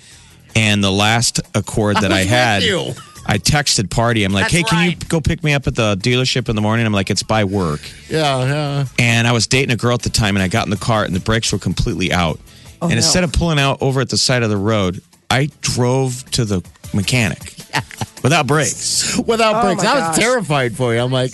and 0.55 0.81
the 0.81 0.91
last 0.91 1.41
Accord 1.53 1.97
that 1.97 2.13
I, 2.13 2.21
with 2.21 2.29
had. 2.29 2.63
you. 2.63 2.93
I 3.25 3.37
texted 3.37 3.89
Party. 3.89 4.23
I'm 4.23 4.33
like, 4.33 4.45
That's 4.45 4.53
hey, 4.53 4.63
can 4.63 4.89
you 4.91 4.95
go 5.07 5.21
pick 5.21 5.43
me 5.43 5.53
up 5.53 5.67
at 5.67 5.75
the 5.75 5.95
dealership 5.95 6.49
in 6.49 6.55
the 6.55 6.61
morning? 6.61 6.85
I'm 6.85 6.93
like, 6.93 7.09
it's 7.09 7.23
by 7.23 7.43
work. 7.43 7.81
yeah, 8.09 8.43
yeah. 8.45 8.85
And 8.99 9.27
I 9.27 9.31
was 9.31 9.47
dating 9.47 9.71
a 9.71 9.77
girl 9.77 9.93
at 9.93 10.01
the 10.01 10.09
time, 10.09 10.35
and 10.35 10.43
I 10.43 10.47
got 10.47 10.65
in 10.65 10.71
the 10.71 10.77
car, 10.77 11.03
and 11.03 11.15
the 11.15 11.19
brakes 11.19 11.51
were 11.53 11.59
completely 11.59 12.11
out. 12.11 12.39
Oh, 12.81 12.87
and 12.87 12.93
instead 12.95 13.23
of 13.23 13.31
pulling 13.31 13.59
out 13.59 13.77
over 13.81 14.01
at 14.01 14.09
the 14.09 14.17
side 14.17 14.41
of 14.43 14.49
the 14.49 14.57
road, 14.57 15.01
I 15.29 15.49
drove 15.61 16.29
to 16.31 16.45
the 16.45 16.61
mechanic 16.93 17.39
without 18.23 18.47
brakes. 18.47 19.17
Without 19.19 19.55
Oh, 19.55 19.61
brakes. 19.67 19.83
I 19.83 19.93
was 19.93 20.03
gosh. 20.03 20.17
terrified 20.17 20.75
for 20.75 20.93
you. 20.93 20.99
I'm 20.99 21.11
like, 21.11 21.31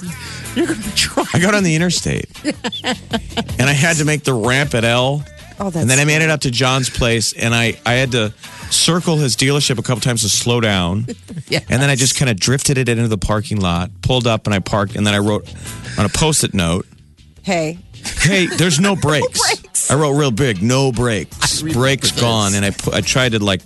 you're 0.56 0.68
going 0.68 0.82
to 0.82 0.96
try. 0.96 1.24
I 1.34 1.40
got 1.40 1.56
on 1.56 1.64
the 1.64 1.74
interstate, 1.76 2.30
and 2.84 3.62
I 3.70 3.74
had 3.74 3.98
to 3.98 4.06
make 4.06 4.24
the 4.24 4.34
ramp 4.34 4.76
at 4.76 4.84
L. 4.84 5.24
Oh, 5.60 5.66
that's 5.72 5.78
and 5.78 5.90
then 5.90 5.98
I 6.00 6.06
made 6.06 6.22
it 6.22 6.30
up 6.30 6.42
to 6.42 6.52
John's 6.52 6.90
place, 6.90 7.34
and 7.34 7.56
I, 7.56 7.80
I 7.86 7.94
had 7.94 8.12
to 8.12 8.34
circle 8.70 9.18
his 9.18 9.36
dealership 9.36 9.78
a 9.80 9.82
couple 9.84 10.02
times 10.02 10.22
to 10.24 10.30
slow 10.30 10.60
down. 10.62 11.06
And 11.70 11.82
then 11.82 11.90
I 11.90 11.96
just 11.96 12.18
kind 12.18 12.30
of 12.30 12.38
drifted 12.40 12.78
it 12.78 12.90
into 12.90 13.08
the 13.08 13.18
parking 13.18 13.60
lot, 13.62 13.90
pulled 14.02 14.28
up, 14.28 14.48
and 14.48 14.54
I 14.54 14.60
parked. 14.60 14.96
And 14.96 15.08
then 15.08 15.14
I 15.14 15.20
wrote 15.20 15.48
on 15.98 16.06
a 16.06 16.10
post 16.10 16.44
it 16.44 16.54
note, 16.54 16.86
Hey, 17.42 17.80
Hey, 18.20 18.48
there's 18.48 18.80
no 18.82 18.96
brakes. 18.96 19.62
brakes. 19.62 19.90
I 19.92 19.96
wrote 19.96 20.12
real 20.18 20.32
big, 20.32 20.62
no 20.62 20.92
brakes. 20.92 21.62
Brakes 21.62 22.12
gone. 22.12 22.54
And 22.54 22.66
I 22.66 22.72
put, 22.72 22.94
I 22.94 23.02
tried 23.02 23.32
to 23.34 23.40
like 23.44 23.62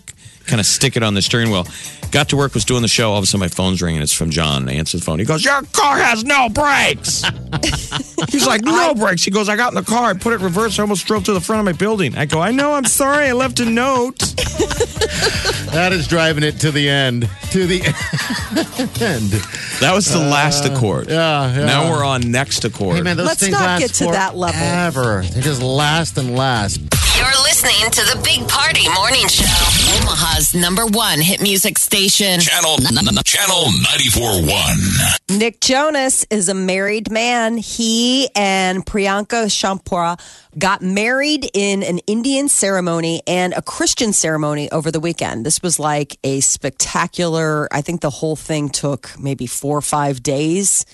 kind 0.52 0.60
of 0.60 0.66
stick 0.66 0.98
it 0.98 1.02
on 1.04 1.14
the 1.14 1.22
steering 1.22 1.50
wheel. 1.50 1.66
Got 2.12 2.28
to 2.30 2.36
work, 2.38 2.54
was 2.54 2.66
doing 2.66 2.82
the 2.82 2.90
show. 2.90 3.12
All 3.12 3.18
of 3.18 3.24
a 3.24 3.26
sudden, 3.26 3.40
my 3.40 3.48
phone's 3.48 3.82
ringing. 3.82 4.02
It's 4.02 4.12
from 4.12 4.32
John. 4.32 4.68
I 4.68 4.74
answer 4.74 4.98
the 4.98 5.04
phone. 5.04 5.18
He 5.18 5.24
goes, 5.26 5.46
"Your 5.46 5.62
car 5.72 5.98
has 5.98 6.26
no 6.26 6.50
brakes." 6.50 7.24
He's 8.30 8.46
like, 8.46 8.64
"No 8.64 8.94
brakes." 8.94 9.24
He 9.24 9.32
goes, 9.32 9.48
"I 9.48 9.56
got 9.56 9.70
in 9.72 9.76
the 9.76 9.90
car. 9.90 10.10
I 10.10 10.14
put 10.14 10.34
it 10.34 10.38
in 10.38 10.44
reverse. 10.44 10.78
I 10.78 10.82
almost 10.82 11.06
drove 11.08 11.24
to 11.24 11.34
the 11.34 11.40
front 11.40 11.62
of 11.62 11.66
my 11.66 11.72
building." 11.72 12.18
I 12.18 12.26
go, 12.26 12.42
"I 12.42 12.52
know. 12.52 12.74
I'm 12.74 12.84
sorry. 12.84 13.28
I 13.28 13.32
left 13.32 13.62
a 13.62 13.66
note." 13.66 14.20
That 15.72 15.94
is 15.94 16.06
driving 16.06 16.44
it 16.44 16.60
to 16.60 16.72
the 16.72 16.90
end. 16.90 17.30
To 17.52 17.66
the 17.66 17.80
end. 19.02 19.32
That 19.80 19.94
was 19.94 20.06
the 20.12 20.20
uh, 20.20 20.30
last 20.30 20.66
Accord. 20.66 21.10
yeah, 21.10 21.56
yeah. 21.56 21.66
Now 21.66 21.90
we're 21.90 22.04
on 22.04 22.30
next 22.30 22.66
Accord. 22.66 22.98
Hey, 22.98 23.02
man, 23.04 23.16
those 23.16 23.28
Let's 23.28 23.40
things 23.40 23.54
not 23.54 23.62
last 23.62 23.80
get 23.80 23.94
to 23.94 24.12
that 24.12 24.36
level. 24.36 24.60
Ever. 24.62 25.22
They 25.22 25.40
just 25.40 25.62
last 25.62 26.18
and 26.18 26.36
last. 26.36 26.82
You're 27.22 27.44
listening 27.44 27.92
to 27.92 28.02
the 28.02 28.20
Big 28.24 28.48
Party 28.48 28.90
Morning 28.96 29.28
Show. 29.28 29.46
Omaha's 30.02 30.56
number 30.56 30.88
one 30.88 31.22
hit 31.22 31.40
music 31.40 31.78
station. 31.78 32.40
Channel 32.40 32.78
Channel 32.78 33.66
94.1. 33.66 35.38
Nick 35.38 35.62
Jonas 35.62 36.26
is 36.32 36.50
a 36.50 36.56
married 36.56 37.12
man. 37.12 37.58
He 37.58 38.28
and 38.36 38.84
Priyanka 38.84 39.52
Chopra 39.52 40.20
got 40.58 40.82
married 40.82 41.48
in 41.54 41.84
an 41.84 42.00
Indian 42.08 42.50
ceremony 42.50 43.22
and 43.28 43.54
a 43.54 43.62
Christian 43.62 44.14
ceremony 44.14 44.72
over 44.72 44.90
the 44.90 45.00
weekend. 45.00 45.46
This 45.46 45.62
was 45.62 45.78
like 45.78 46.18
a 46.24 46.40
spectacular, 46.40 47.72
I 47.72 47.82
think 47.82 48.02
the 48.02 48.10
whole 48.10 48.36
thing 48.36 48.70
took 48.70 49.12
maybe 49.20 49.46
four 49.46 49.78
or 49.78 49.84
five 49.84 50.24
days. 50.24 50.88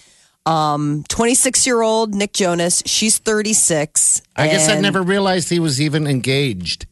Um, 0.48 1.04
26 1.10 1.68
year 1.68 1.82
old 1.82 2.16
Nick 2.16 2.34
Jonas, 2.34 2.82
she's 2.86 3.18
36. 3.18 4.22
I 4.36 4.48
guess 4.48 4.68
I 4.70 4.74
and- 4.74 4.82
never 4.82 5.02
realized 5.02 5.50
he 5.50 5.60
was 5.60 5.82
even 5.82 6.08
engaged. 6.08 6.86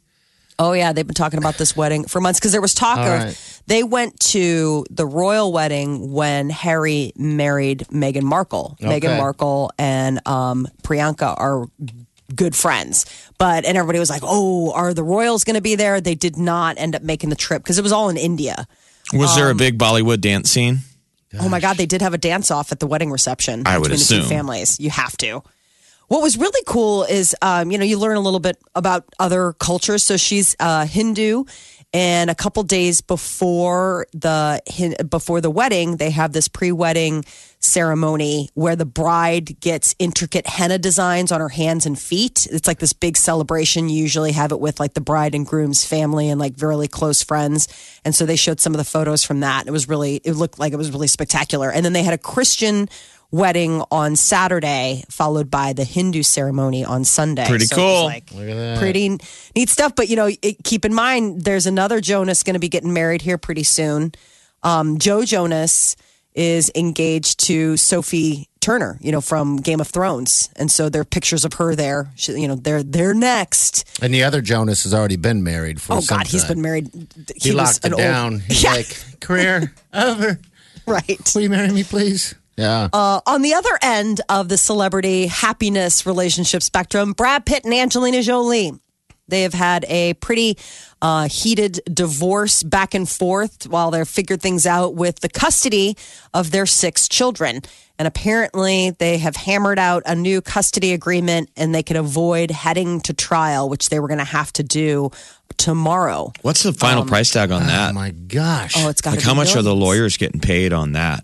Oh 0.58 0.72
yeah, 0.72 0.94
they've 0.94 1.06
been 1.06 1.14
talking 1.14 1.38
about 1.38 1.58
this 1.58 1.76
wedding 1.76 2.06
for 2.06 2.22
months 2.22 2.40
because 2.40 2.54
there 2.54 2.62
was 2.62 2.74
talk 2.74 2.98
All 2.98 3.04
of 3.08 3.24
right. 3.26 3.62
they 3.68 3.84
went 3.84 4.18
to 4.32 4.86
the 4.90 5.06
royal 5.06 5.52
wedding 5.52 6.14
when 6.14 6.50
Harry 6.50 7.12
married 7.18 7.80
Meghan 7.92 8.24
Markle. 8.24 8.78
Okay. 8.82 9.02
Meghan 9.02 9.18
Markle 9.18 9.72
and 9.78 10.26
um, 10.26 10.66
Priyanka 10.82 11.38
are 11.38 11.66
good 12.34 12.56
friends, 12.56 13.06
but 13.38 13.66
and 13.66 13.78
everybody 13.78 14.00
was 14.00 14.10
like, 14.10 14.22
"Oh, 14.24 14.72
are 14.72 14.94
the 14.94 15.04
royals 15.04 15.44
going 15.44 15.56
to 15.56 15.62
be 15.62 15.76
there?" 15.76 16.00
They 16.00 16.16
did 16.16 16.38
not 16.38 16.78
end 16.80 16.96
up 16.96 17.02
making 17.02 17.32
the 17.32 17.36
trip 17.36 17.62
because 17.62 17.78
it 17.78 17.82
was 17.84 17.92
all 17.92 18.08
in 18.08 18.16
India. 18.16 18.66
was 19.12 19.36
there 19.36 19.50
a 19.50 19.56
big 19.56 19.78
Bollywood 19.78 20.22
dance 20.22 20.50
scene? 20.50 20.80
Oh 21.40 21.50
my 21.50 21.60
God, 21.60 21.78
they 21.78 21.86
did 21.86 22.02
have 22.02 22.14
a 22.14 22.18
dance 22.18 22.52
off 22.52 22.72
at 22.72 22.80
the 22.80 22.88
wedding 22.88 23.12
reception 23.12 23.64
I 23.66 23.78
would 23.78 23.90
between 23.90 24.20
the 24.20 24.24
two 24.24 24.30
families. 24.30 24.80
You 24.80 24.90
have 24.90 25.18
to. 25.18 25.44
What 26.08 26.22
was 26.22 26.38
really 26.38 26.62
cool 26.68 27.04
is, 27.04 27.36
um, 27.42 27.72
you 27.72 27.78
know, 27.78 27.84
you 27.84 27.98
learn 27.98 28.16
a 28.16 28.20
little 28.20 28.40
bit 28.40 28.58
about 28.76 29.06
other 29.20 29.54
cultures. 29.54 30.04
So 30.04 30.18
she's 30.18 30.56
uh, 30.60 30.86
Hindu, 30.86 31.46
and 31.96 32.30
a 32.30 32.36
couple 32.36 32.62
days 32.64 33.00
before 33.00 34.06
the 34.12 34.62
before 35.10 35.40
the 35.40 35.50
wedding, 35.50 35.96
they 35.96 36.10
have 36.10 36.34
this 36.34 36.50
pre-wedding 36.50 37.24
ceremony 37.60 38.50
where 38.54 38.76
the 38.76 38.86
bride 38.86 39.62
gets 39.62 39.96
intricate 39.98 40.46
henna 40.46 40.78
designs 40.78 41.32
on 41.32 41.40
her 41.40 41.48
hands 41.48 41.86
and 41.86 41.98
feet. 41.98 42.48
It's 42.52 42.68
like 42.68 42.80
this 42.80 42.92
big 42.92 43.16
celebration. 43.16 43.88
You 43.88 43.96
usually 43.96 44.34
have 44.34 44.52
it 44.52 44.60
with 44.60 44.78
like 44.78 44.94
the 44.94 45.00
bride 45.00 45.34
and 45.36 45.46
groom's 45.46 45.86
family 45.86 46.30
and 46.30 46.38
like 46.38 46.56
really 46.62 46.90
close 46.90 47.24
friends. 47.24 47.70
And 48.04 48.14
so 48.14 48.26
they 48.26 48.36
showed 48.36 48.60
some 48.60 48.74
of 48.74 48.78
the 48.78 48.84
photos 48.84 49.24
from 49.24 49.40
that. 49.40 49.66
It 49.66 49.72
was 49.72 49.88
really, 49.88 50.18
it 50.18 50.34
looked 50.34 50.60
like 50.60 50.74
it 50.74 50.78
was 50.78 50.92
really 50.92 51.08
spectacular. 51.08 51.72
And 51.72 51.86
then 51.86 51.94
they 51.94 52.04
had 52.04 52.14
a 52.14 52.18
Christian 52.18 52.90
wedding 53.32 53.84
on 53.92 54.16
Saturday, 54.16 55.04
followed 55.10 55.50
by 55.52 55.74
the 55.74 55.84
Hindu 55.84 56.24
ceremony 56.24 56.86
on 56.86 57.04
Sunday. 57.04 57.46
Pretty 57.48 57.66
So 57.66 57.76
it 57.76 57.80
was, 57.82 57.92
cool. 57.92 58.06
like, 58.06 58.80
pretty 58.80 59.18
neat 59.56 59.70
stuff. 59.70 59.94
But 59.96 60.10
you 60.10 60.16
know, 60.16 60.30
it, 60.42 60.64
keep 60.64 60.86
in 60.86 60.94
mind, 60.94 61.42
there's 61.44 61.66
another 61.66 62.00
Jonas 62.02 62.44
going 62.44 62.54
to 62.56 62.60
be 62.60 62.70
getting 62.70 62.94
married 62.94 63.22
here 63.22 63.38
pretty 63.38 63.64
soon. 63.64 64.14
Um, 64.64 64.98
Joe 65.00 65.26
Jonas 65.26 65.96
is 66.34 66.72
engaged 66.76 67.40
to 67.46 67.78
Sophie 67.78 68.50
Turner, 68.60 68.98
you 69.00 69.12
know, 69.12 69.22
from 69.22 69.58
Game 69.58 69.80
of 69.80 69.88
Thrones, 69.88 70.50
and 70.56 70.72
so 70.72 70.90
there 70.90 71.02
are 71.02 71.06
pictures 71.06 71.46
of 71.46 71.54
her 71.54 71.76
there. 71.76 72.12
She, 72.16 72.32
you 72.34 72.48
know, 72.48 72.56
they're 72.56 72.82
they're 72.82 73.14
next. 73.14 73.86
And 74.02 74.12
the 74.12 74.24
other 74.24 74.42
Jonas 74.42 74.84
has 74.84 74.94
already 74.94 75.18
been 75.18 75.44
married 75.44 75.80
for 75.80 75.94
Oh 75.94 76.00
some 76.00 76.18
God, 76.18 76.28
he's 76.28 76.46
been 76.46 76.62
married. 76.64 76.90
He, 77.36 77.52
was 77.52 77.56
locked 77.56 77.86
an 77.86 77.92
it 77.92 77.94
old- 77.94 78.02
down. 78.02 78.40
He's 78.40 78.64
Yeah, 78.64 78.72
like, 78.74 79.20
career 79.22 79.72
over. 79.94 80.40
right. 80.88 81.32
Will 81.36 81.42
you 81.44 81.50
marry 81.52 81.72
me, 81.72 81.84
please? 81.84 82.34
Yeah. 82.58 82.90
Uh, 82.94 83.22
on 83.26 83.42
the 83.42 83.54
other 83.54 83.78
end 83.82 84.22
of 84.30 84.50
the 84.50 84.58
celebrity 84.58 85.28
happiness 85.28 86.06
relationship 86.06 86.64
spectrum, 86.64 87.14
Brad 87.14 87.46
Pitt 87.46 87.66
and 87.66 87.74
Angelina 87.74 88.22
Jolie. 88.22 88.72
They 89.28 89.42
have 89.42 89.56
had 89.56 89.86
a 89.90 90.14
pretty 90.16 90.56
uh, 91.02 91.28
heated 91.28 91.80
divorce 91.92 92.62
back 92.62 92.94
and 92.94 93.10
forth 93.10 93.66
while 93.68 93.90
they're 93.90 94.06
figured 94.06 94.40
things 94.40 94.68
out 94.68 94.94
with 94.94 95.20
the 95.22 95.30
custody 95.30 95.98
of 96.34 96.52
their 96.52 96.68
six 96.68 97.08
children. 97.08 97.62
And 97.98 98.08
apparently, 98.08 98.92
they 98.92 99.18
have 99.18 99.36
hammered 99.36 99.80
out 99.80 100.04
a 100.06 100.14
new 100.14 100.42
custody 100.42 100.94
agreement 100.94 101.50
and 101.58 101.74
they 101.74 101.82
can 101.82 101.98
avoid 101.98 102.52
heading 102.52 103.02
to 103.02 103.14
trial, 103.14 103.68
which 103.68 103.90
they 103.90 104.00
were 104.00 104.08
going 104.08 104.20
to 104.20 104.26
have 104.26 104.54
to 104.54 104.64
do 104.64 105.10
tomorrow. 105.58 106.32
What's 106.42 106.62
the 106.62 106.74
final 106.74 107.06
price 107.06 107.32
tag 107.32 107.52
on 107.52 107.66
that? 107.68 107.92
oh 107.92 107.94
my 107.94 108.12
gosh. 108.12 108.74
Oh, 108.78 108.90
it's 108.90 109.02
got 109.02 109.16
like, 109.16 109.24
how 109.24 109.34
much 109.34 109.56
are 109.56 109.62
the 109.64 109.76
lawyers 109.76 110.18
getting 110.18 110.42
paid 110.42 110.72
on 110.72 110.92
that? 110.92 111.24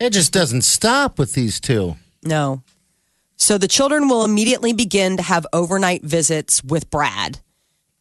It 0.00 0.10
just 0.10 0.32
doesn't 0.32 0.62
stop 0.62 1.18
with 1.18 1.34
these 1.34 1.60
two. 1.60 1.96
No. 2.22 2.62
So 3.36 3.58
the 3.58 3.68
children 3.68 4.08
will 4.08 4.24
immediately 4.24 4.72
begin 4.72 5.16
to 5.16 5.22
have 5.22 5.46
overnight 5.52 6.02
visits 6.02 6.62
with 6.62 6.90
Brad. 6.90 7.38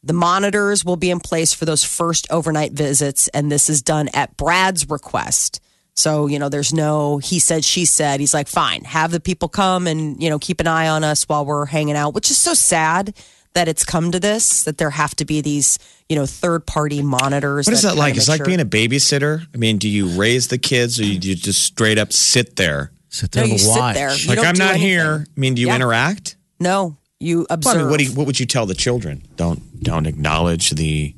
The 0.03 0.13
monitors 0.13 0.85
will 0.85 0.95
be 0.95 1.09
in 1.09 1.19
place 1.19 1.53
for 1.53 1.65
those 1.65 1.83
first 1.83 2.27
overnight 2.31 2.71
visits, 2.71 3.27
and 3.29 3.51
this 3.51 3.69
is 3.69 3.81
done 3.81 4.09
at 4.13 4.37
Brad's 4.37 4.89
request. 4.89 5.61
So, 5.95 6.27
you 6.27 6.37
know, 6.37 6.49
there's 6.49 6.73
no 6.73 7.17
he 7.17 7.39
said, 7.39 7.65
she 7.65 7.85
said. 7.85 8.19
He's 8.19 8.33
like, 8.33 8.47
fine, 8.47 8.83
have 8.83 9.11
the 9.11 9.19
people 9.19 9.49
come 9.49 9.87
and, 9.87 10.21
you 10.21 10.29
know, 10.29 10.39
keep 10.39 10.59
an 10.59 10.67
eye 10.67 10.87
on 10.87 11.03
us 11.03 11.23
while 11.23 11.45
we're 11.45 11.65
hanging 11.65 11.95
out, 11.95 12.13
which 12.13 12.29
is 12.29 12.37
so 12.37 12.53
sad 12.53 13.15
that 13.57 13.67
it's 13.67 13.83
come 13.83 14.11
to 14.11 14.19
this, 14.19 14.63
that 14.65 14.77
there 14.77 14.91
have 14.91 15.15
to 15.15 15.25
be 15.25 15.41
these, 15.41 15.79
you 16.07 16.15
know, 16.15 16.27
third 16.27 16.67
party 16.67 17.01
monitors. 17.01 17.65
What 17.65 17.73
is 17.73 17.81
that 17.81 17.89
kinda 17.89 17.99
like? 17.99 18.11
make 18.13 18.17
It's 18.17 18.27
like 18.29 18.37
sure- 18.37 18.45
being 18.45 18.59
a 18.61 18.65
babysitter. 18.65 19.45
I 19.51 19.57
mean, 19.57 19.79
do 19.79 19.89
you 19.89 20.07
raise 20.09 20.47
the 20.49 20.59
kids 20.59 20.99
or 20.99 21.03
you, 21.05 21.13
you 21.13 21.33
just 21.35 21.63
straight 21.63 21.97
up 21.97 22.13
sit 22.13 22.55
there? 22.55 22.91
Sit 23.09 23.31
there 23.31 23.43
No, 23.43 23.47
there 23.47 23.57
you 23.57 23.63
and 23.73 23.73
sit 23.73 23.93
there. 23.95 24.15
You 24.15 24.27
Like 24.27 24.35
don't 24.37 24.45
I'm 24.45 24.53
do 24.53 24.59
not 24.59 24.69
anything. 24.75 24.87
here. 24.89 25.25
I 25.35 25.39
mean, 25.39 25.55
do 25.55 25.61
you 25.61 25.67
Yeah. 25.69 25.75
interact? 25.77 26.35
No, 26.59 26.97
you 27.19 27.37
Well, 27.39 27.47
observe. 27.49 27.73
I 27.73 27.77
mean, 27.79 27.89
what, 27.89 27.97
do 27.97 28.03
you, 28.03 28.11
what 28.13 28.27
would 28.27 28.39
you 28.39 28.45
tell 28.45 28.67
the 28.67 28.75
children? 28.75 29.23
Don't 29.37 29.81
don't 29.83 30.05
acknowledge 30.05 30.69
the 30.71 31.15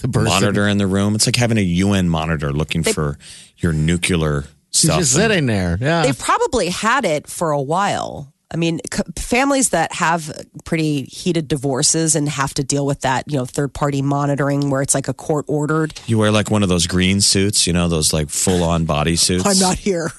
The 0.00 0.08
monitor 0.08 0.66
in 0.68 0.78
the 0.78 0.86
room. 0.86 1.14
It's 1.14 1.26
like 1.26 1.36
having 1.36 1.58
a 1.58 1.62
UN 1.84 2.08
monitor 2.08 2.52
looking 2.52 2.82
for 2.82 3.18
your 3.58 3.72
nuclear 3.74 4.46
She's 4.70 4.84
stuff. 4.90 5.00
just 5.00 5.12
sitting 5.12 5.44
there. 5.46 5.76
Yeah. 5.80 6.02
They've 6.04 6.18
probably 6.18 6.70
had 6.70 7.04
it 7.04 7.26
for 7.26 7.50
a 7.50 7.60
while. 7.60 8.32
I 8.52 8.56
mean, 8.56 8.80
c- 8.92 9.02
families 9.16 9.70
that 9.70 9.92
have 9.94 10.30
pretty 10.64 11.04
heated 11.04 11.48
divorces 11.48 12.14
and 12.14 12.28
have 12.28 12.52
to 12.54 12.62
deal 12.62 12.84
with 12.84 13.00
that, 13.00 13.24
you 13.30 13.38
know, 13.38 13.46
third 13.46 13.72
party 13.72 14.02
monitoring 14.02 14.68
where 14.68 14.82
it's 14.82 14.94
like 14.94 15.08
a 15.08 15.14
court 15.14 15.46
ordered. 15.48 15.98
You 16.06 16.18
wear 16.18 16.30
like 16.30 16.50
one 16.50 16.62
of 16.62 16.68
those 16.68 16.86
green 16.86 17.20
suits, 17.20 17.66
you 17.66 17.72
know, 17.72 17.88
those 17.88 18.12
like 18.12 18.28
full 18.28 18.62
on 18.62 18.84
body 18.84 19.16
suits. 19.16 19.46
I'm 19.46 19.58
not 19.58 19.78
here. 19.78 20.10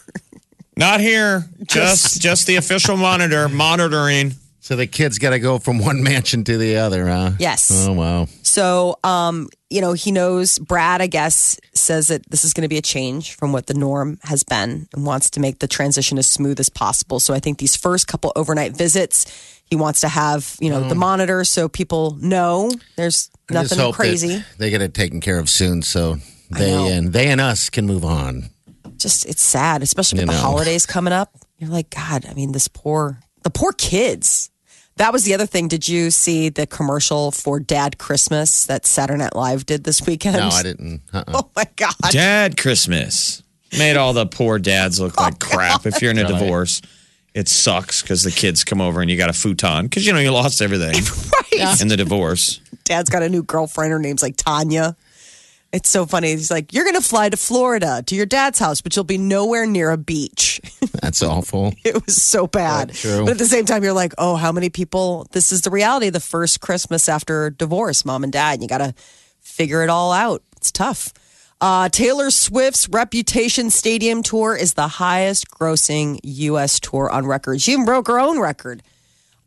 Not 0.75 0.99
here. 0.99 1.47
Just 1.67 2.19
just 2.21 2.47
the 2.47 2.55
official 2.55 2.97
monitor 2.97 3.47
monitoring. 3.47 4.33
So 4.63 4.77
the 4.77 4.87
kids 4.87 5.19
got 5.19 5.31
to 5.31 5.39
go 5.39 5.59
from 5.59 5.77
one 5.77 6.01
mansion 6.03 6.45
to 6.45 6.57
the 6.57 6.77
other, 6.77 7.05
huh? 7.05 7.31
Yes. 7.37 7.69
Oh 7.85 7.91
wow. 7.91 8.27
So, 8.43 8.97
um, 9.03 9.49
you 9.69 9.81
know, 9.81 9.91
he 9.91 10.13
knows 10.13 10.57
Brad, 10.57 11.01
I 11.01 11.07
guess, 11.07 11.59
says 11.73 12.07
that 12.07 12.29
this 12.29 12.45
is 12.45 12.53
going 12.53 12.61
to 12.61 12.69
be 12.69 12.77
a 12.77 12.81
change 12.81 13.35
from 13.35 13.51
what 13.51 13.67
the 13.67 13.73
norm 13.73 14.19
has 14.23 14.43
been 14.43 14.87
and 14.93 15.05
wants 15.05 15.29
to 15.31 15.41
make 15.41 15.59
the 15.59 15.67
transition 15.67 16.17
as 16.17 16.29
smooth 16.29 16.61
as 16.61 16.69
possible. 16.69 17.19
So 17.19 17.33
I 17.33 17.41
think 17.41 17.57
these 17.57 17.75
first 17.75 18.07
couple 18.07 18.31
overnight 18.37 18.71
visits, 18.77 19.25
he 19.65 19.75
wants 19.75 19.99
to 19.99 20.07
have, 20.07 20.55
you 20.61 20.69
know, 20.69 20.87
the 20.87 20.95
monitor 20.95 21.43
so 21.43 21.67
people 21.67 22.17
know 22.21 22.71
there's 22.95 23.29
nothing 23.51 23.91
crazy. 23.91 24.45
They 24.59 24.69
get 24.69 24.81
it 24.81 24.93
taken 24.93 25.19
care 25.19 25.39
of 25.39 25.49
soon, 25.49 25.81
so 25.81 26.19
they 26.49 26.71
and 26.95 27.11
they 27.11 27.29
and 27.29 27.41
us 27.41 27.69
can 27.69 27.85
move 27.85 28.05
on. 28.05 28.49
Just 28.95 29.25
it's 29.25 29.41
sad, 29.41 29.83
especially 29.83 30.19
with 30.19 30.27
You 30.27 30.27
the 30.27 30.41
know. 30.41 30.47
holidays 30.47 30.85
coming 30.85 31.11
up. 31.11 31.35
You're 31.57 31.69
like, 31.69 31.89
God, 31.89 32.25
I 32.25 32.33
mean, 32.33 32.53
this 32.53 32.69
poor 32.69 33.19
the 33.43 33.49
poor 33.49 33.73
kids. 33.73 34.49
That 34.97 35.11
was 35.11 35.23
the 35.23 35.33
other 35.33 35.45
thing. 35.47 35.67
Did 35.67 35.87
you 35.87 36.11
see 36.11 36.49
the 36.49 36.67
commercial 36.67 37.31
for 37.31 37.59
Dad 37.59 37.97
Christmas 37.97 38.65
that 38.67 38.85
Saturday 38.85 39.19
Night 39.23 39.35
Live 39.35 39.65
did 39.65 39.83
this 39.83 40.05
weekend? 40.05 40.37
No, 40.37 40.49
I 40.49 40.63
didn't. 40.63 41.01
Uh-uh. 41.11 41.23
Oh 41.33 41.49
my 41.55 41.65
God. 41.75 41.93
Dad 42.11 42.57
Christmas 42.57 43.41
made 43.77 43.97
all 43.97 44.13
the 44.13 44.25
poor 44.27 44.59
dads 44.59 44.99
look 44.99 45.19
like 45.19 45.33
oh, 45.43 45.47
crap. 45.55 45.85
If 45.87 46.01
you're 46.01 46.11
in 46.11 46.19
a 46.19 46.23
Really? 46.25 46.39
divorce, 46.39 46.81
it 47.33 47.47
sucks 47.47 48.03
because 48.03 48.21
the 48.23 48.29
kids 48.31 48.63
come 48.63 48.81
over 48.81 49.01
and 49.01 49.09
you 49.09 49.17
got 49.17 49.29
a 49.31 49.33
futon 49.33 49.85
because 49.85 50.05
you 50.05 50.13
know 50.13 50.19
you 50.19 50.31
lost 50.31 50.61
everything 50.61 50.93
Right. 51.59 51.81
in 51.81 51.87
the 51.87 51.97
divorce. 51.97 52.59
dad's 52.83 53.09
got 53.09 53.23
a 53.23 53.29
new 53.29 53.41
girlfriend. 53.41 53.91
Her 53.91 53.99
name's 53.99 54.21
like 54.21 54.37
Tanya. 54.37 54.95
It's 55.73 55.89
so 55.89 56.05
funny. 56.05 56.29
He's 56.29 56.51
like, 56.51 56.71
You're 56.71 56.83
going 56.85 56.95
to 56.95 57.01
fly 57.01 57.29
to 57.29 57.35
Florida 57.35 58.03
to 58.05 58.15
your 58.15 58.27
dad's 58.27 58.59
house, 58.59 58.79
but 58.79 58.95
you'll 58.95 59.03
be 59.05 59.17
nowhere 59.17 59.65
near 59.65 59.89
a 59.89 59.97
beach. 59.97 60.61
That's 61.01 61.23
awful. 61.23 61.73
it 61.83 62.05
was 62.05 62.21
so 62.21 62.45
bad. 62.45 62.89
That's 62.89 63.01
true. 63.01 63.23
But 63.25 63.31
at 63.31 63.37
the 63.39 63.45
same 63.45 63.65
time, 63.65 63.83
you're 63.83 63.91
like, 63.91 64.13
Oh, 64.19 64.35
how 64.35 64.51
many 64.51 64.69
people? 64.69 65.27
This 65.31 65.51
is 65.51 65.61
the 65.61 65.71
reality. 65.71 66.09
The 66.11 66.19
first 66.19 66.61
Christmas 66.61 67.09
after 67.09 67.49
divorce, 67.49 68.05
mom 68.05 68.23
and 68.23 68.31
dad. 68.31 68.61
You 68.61 68.67
got 68.67 68.77
to 68.77 68.93
figure 69.41 69.83
it 69.83 69.89
all 69.89 70.11
out. 70.11 70.43
It's 70.57 70.71
tough. 70.71 71.11
Uh, 71.59 71.89
Taylor 71.89 72.29
Swift's 72.29 72.87
Reputation 72.89 73.69
Stadium 73.71 74.21
tour 74.21 74.55
is 74.55 74.75
the 74.75 74.87
highest 74.87 75.49
grossing 75.49 76.19
U.S. 76.23 76.79
tour 76.79 77.09
on 77.09 77.25
record. 77.25 77.61
She 77.61 77.71
even 77.71 77.85
broke 77.85 78.07
her 78.07 78.19
own 78.19 78.39
record. 78.39 78.83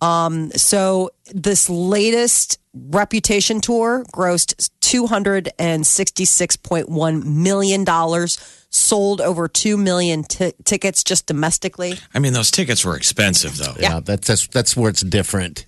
Um, 0.00 0.50
so 0.52 1.10
this 1.32 1.70
latest 1.70 2.58
Reputation 2.74 3.60
tour 3.62 4.04
grossed 4.12 4.68
two 4.86 5.06
hundred 5.06 5.48
and 5.58 5.86
sixty-six 5.86 6.56
point 6.56 6.88
one 6.88 7.42
million 7.42 7.84
dollars. 7.84 8.38
Sold 8.70 9.20
over 9.20 9.48
two 9.48 9.76
million 9.76 10.22
t- 10.24 10.52
tickets 10.64 11.02
just 11.02 11.26
domestically. 11.26 11.94
I 12.14 12.18
mean, 12.18 12.32
those 12.34 12.50
tickets 12.50 12.84
were 12.84 12.96
expensive 12.96 13.56
though. 13.56 13.74
Yeah, 13.78 14.00
that's 14.00 14.26
that's 14.28 14.46
that's 14.48 14.76
where 14.76 14.90
it's 14.90 15.00
different. 15.02 15.64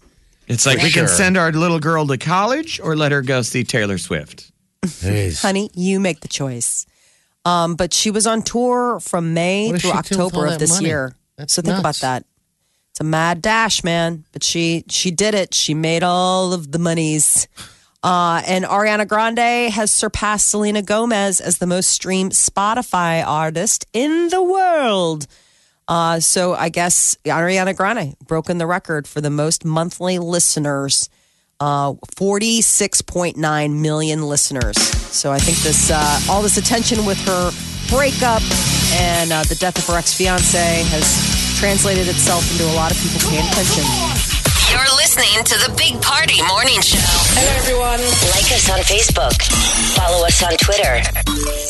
It's 0.47 0.67
like 0.67 0.83
we 0.83 0.91
Sure. 0.91 1.07
can 1.07 1.09
send 1.15 1.37
our 1.37 1.53
little 1.53 1.79
girl 1.79 2.07
to 2.07 2.19
college 2.19 2.81
or 2.81 2.97
let 2.97 3.13
her 3.13 3.23
go 3.23 3.43
see 3.43 3.65
Taylor 3.65 3.99
Swift. 3.99 4.51
Honey, 5.03 5.71
you 5.75 6.01
make 6.01 6.21
the 6.21 6.29
choice. 6.29 6.87
Um, 7.45 7.77
but 7.77 7.95
she 7.95 8.11
was 8.11 8.27
on 8.27 8.43
tour 8.43 8.99
from 9.01 9.33
May 9.35 9.71
What 9.73 9.81
through 9.81 9.91
she 9.91 9.93
do 9.93 9.99
with 9.99 10.13
October 10.35 10.47
of 10.47 10.59
this 10.59 10.71
money? 10.75 10.87
year. 10.89 11.15
That's 11.37 11.53
so 11.55 11.63
think 11.63 11.79
about 11.79 11.97
that. 11.97 12.25
It's 12.91 13.01
a 13.01 13.05
mad 13.05 13.41
dash, 13.43 13.85
man. 13.85 14.25
But 14.33 14.43
she 14.43 14.85
she 14.89 15.11
did 15.11 15.35
it. 15.35 15.55
She 15.55 15.73
made 15.73 16.03
all 16.03 16.53
of 16.53 16.73
the 16.73 16.79
monies. 16.79 17.47
Uh, 18.03 18.43
and 18.47 18.65
Ariana 18.65 19.07
Grande 19.09 19.71
has 19.73 19.91
surpassed 19.91 20.49
Selena 20.49 20.83
Gomez 20.83 21.41
as 21.41 21.59
the 21.59 21.67
most 21.67 21.89
streamed 21.89 22.33
Spotify 22.33 23.27
artist 23.27 23.87
in 23.93 24.29
the 24.29 24.43
world. 24.43 25.27
Uh, 25.89 26.21
so 26.21 26.55
I 26.55 26.69
guess 26.69 27.17
Ariana 27.25 27.75
Grande 27.75 28.15
broken 28.27 28.59
the 28.59 28.67
record 28.67 29.09
for 29.09 29.21
the 29.21 29.31
most 29.31 29.65
monthly 29.65 30.19
listeners. 30.19 31.09
Uh, 31.61 31.95
46.9 32.15 33.81
million 33.81 34.23
listeners. 34.23 34.79
So 34.79 35.33
I 35.33 35.39
think 35.39 35.59
this, 35.59 35.91
uh, 35.91 36.21
all 36.31 36.41
this 36.41 36.57
attention 36.57 37.05
with 37.05 37.19
her 37.27 37.51
breakup 37.91 38.43
and 38.93 39.33
uh, 39.33 39.43
the 39.43 39.57
death 39.57 39.77
of 39.77 39.87
her 39.87 39.99
ex 39.99 40.15
fiance 40.15 40.85
has 40.85 41.59
translated 41.59 42.07
itself 42.07 42.49
into 42.53 42.65
a 42.65 42.75
lot 42.77 42.93
of 42.93 42.99
people 42.99 43.29
paying 43.29 43.45
attention. 43.49 44.28
You're 44.71 44.95
listening 44.97 45.43
to 45.45 45.55
the 45.67 45.73
Big 45.77 46.01
Party 46.03 46.43
Morning 46.43 46.81
Show. 46.81 46.99
Hello, 47.01 47.57
everyone. 47.57 48.01
Like 48.33 48.51
us 48.53 48.69
on 48.71 48.79
Facebook. 48.81 49.35
Follow 49.97 50.25
us 50.27 50.43
on 50.43 50.53
Twitter. 50.59 51.03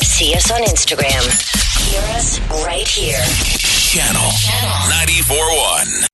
See 0.03 0.33
us 0.35 0.51
on 0.51 0.61
Instagram. 0.61 1.23
Hear 1.89 2.01
us 2.15 2.39
right 2.65 2.87
here. 2.87 3.23
Channel 3.57 4.29
Channel. 4.43 5.23
94.1. 5.23 6.07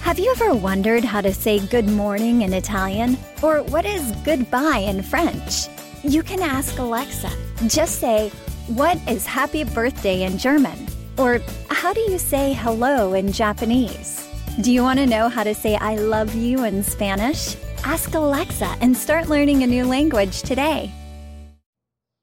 Have 0.00 0.18
you 0.18 0.30
ever 0.32 0.54
wondered 0.54 1.04
how 1.04 1.20
to 1.22 1.32
say 1.32 1.58
good 1.66 1.88
morning 1.88 2.42
in 2.42 2.52
Italian? 2.52 3.16
Or 3.42 3.62
what 3.62 3.84
is 3.86 4.12
goodbye 4.24 4.78
in 4.86 5.02
French? 5.02 5.68
You 6.02 6.22
can 6.22 6.42
ask 6.42 6.78
Alexa. 6.78 7.30
Just 7.66 8.00
say, 8.00 8.30
What 8.68 8.98
is 9.08 9.24
happy 9.26 9.64
birthday 9.64 10.22
in 10.24 10.36
German? 10.38 10.86
Or 11.16 11.40
how 11.70 11.92
do 11.94 12.00
you 12.00 12.18
say 12.18 12.52
hello 12.52 13.14
in 13.14 13.32
Japanese? 13.32 14.23
Do 14.60 14.70
you 14.70 14.84
want 14.84 15.00
to 15.00 15.06
know 15.06 15.28
how 15.28 15.42
to 15.42 15.52
say 15.52 15.74
I 15.74 15.96
love 15.96 16.32
you 16.36 16.62
in 16.62 16.84
Spanish? 16.84 17.56
Ask 17.82 18.14
Alexa 18.14 18.76
and 18.80 18.96
start 18.96 19.28
learning 19.28 19.64
a 19.64 19.66
new 19.66 19.84
language 19.84 20.42
today. 20.42 20.92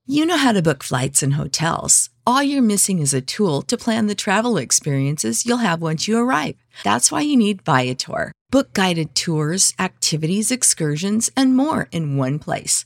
You 0.06 0.26
know 0.26 0.38
how 0.38 0.54
to 0.54 0.62
book 0.62 0.82
flights 0.82 1.22
and 1.22 1.34
hotels. 1.34 2.10
All 2.26 2.42
you're 2.42 2.62
missing 2.62 3.00
is 3.00 3.14
a 3.14 3.20
tool 3.20 3.62
to 3.64 3.76
plan 3.76 4.08
the 4.08 4.16
travel 4.16 4.58
experiences 4.58 5.46
you'll 5.46 5.58
have 5.58 5.82
once 5.82 6.08
you 6.08 6.18
arrive. 6.18 6.56
That's 6.86 7.12
why 7.12 7.20
you 7.20 7.36
need 7.36 7.64
Viator. 7.64 8.32
Book 8.50 8.72
guided 8.72 9.14
tours, 9.14 9.74
activities, 9.78 10.52
excursions, 10.52 11.30
and 11.36 11.56
more 11.56 11.90
in 11.92 12.16
one 12.16 12.40
place 12.40 12.86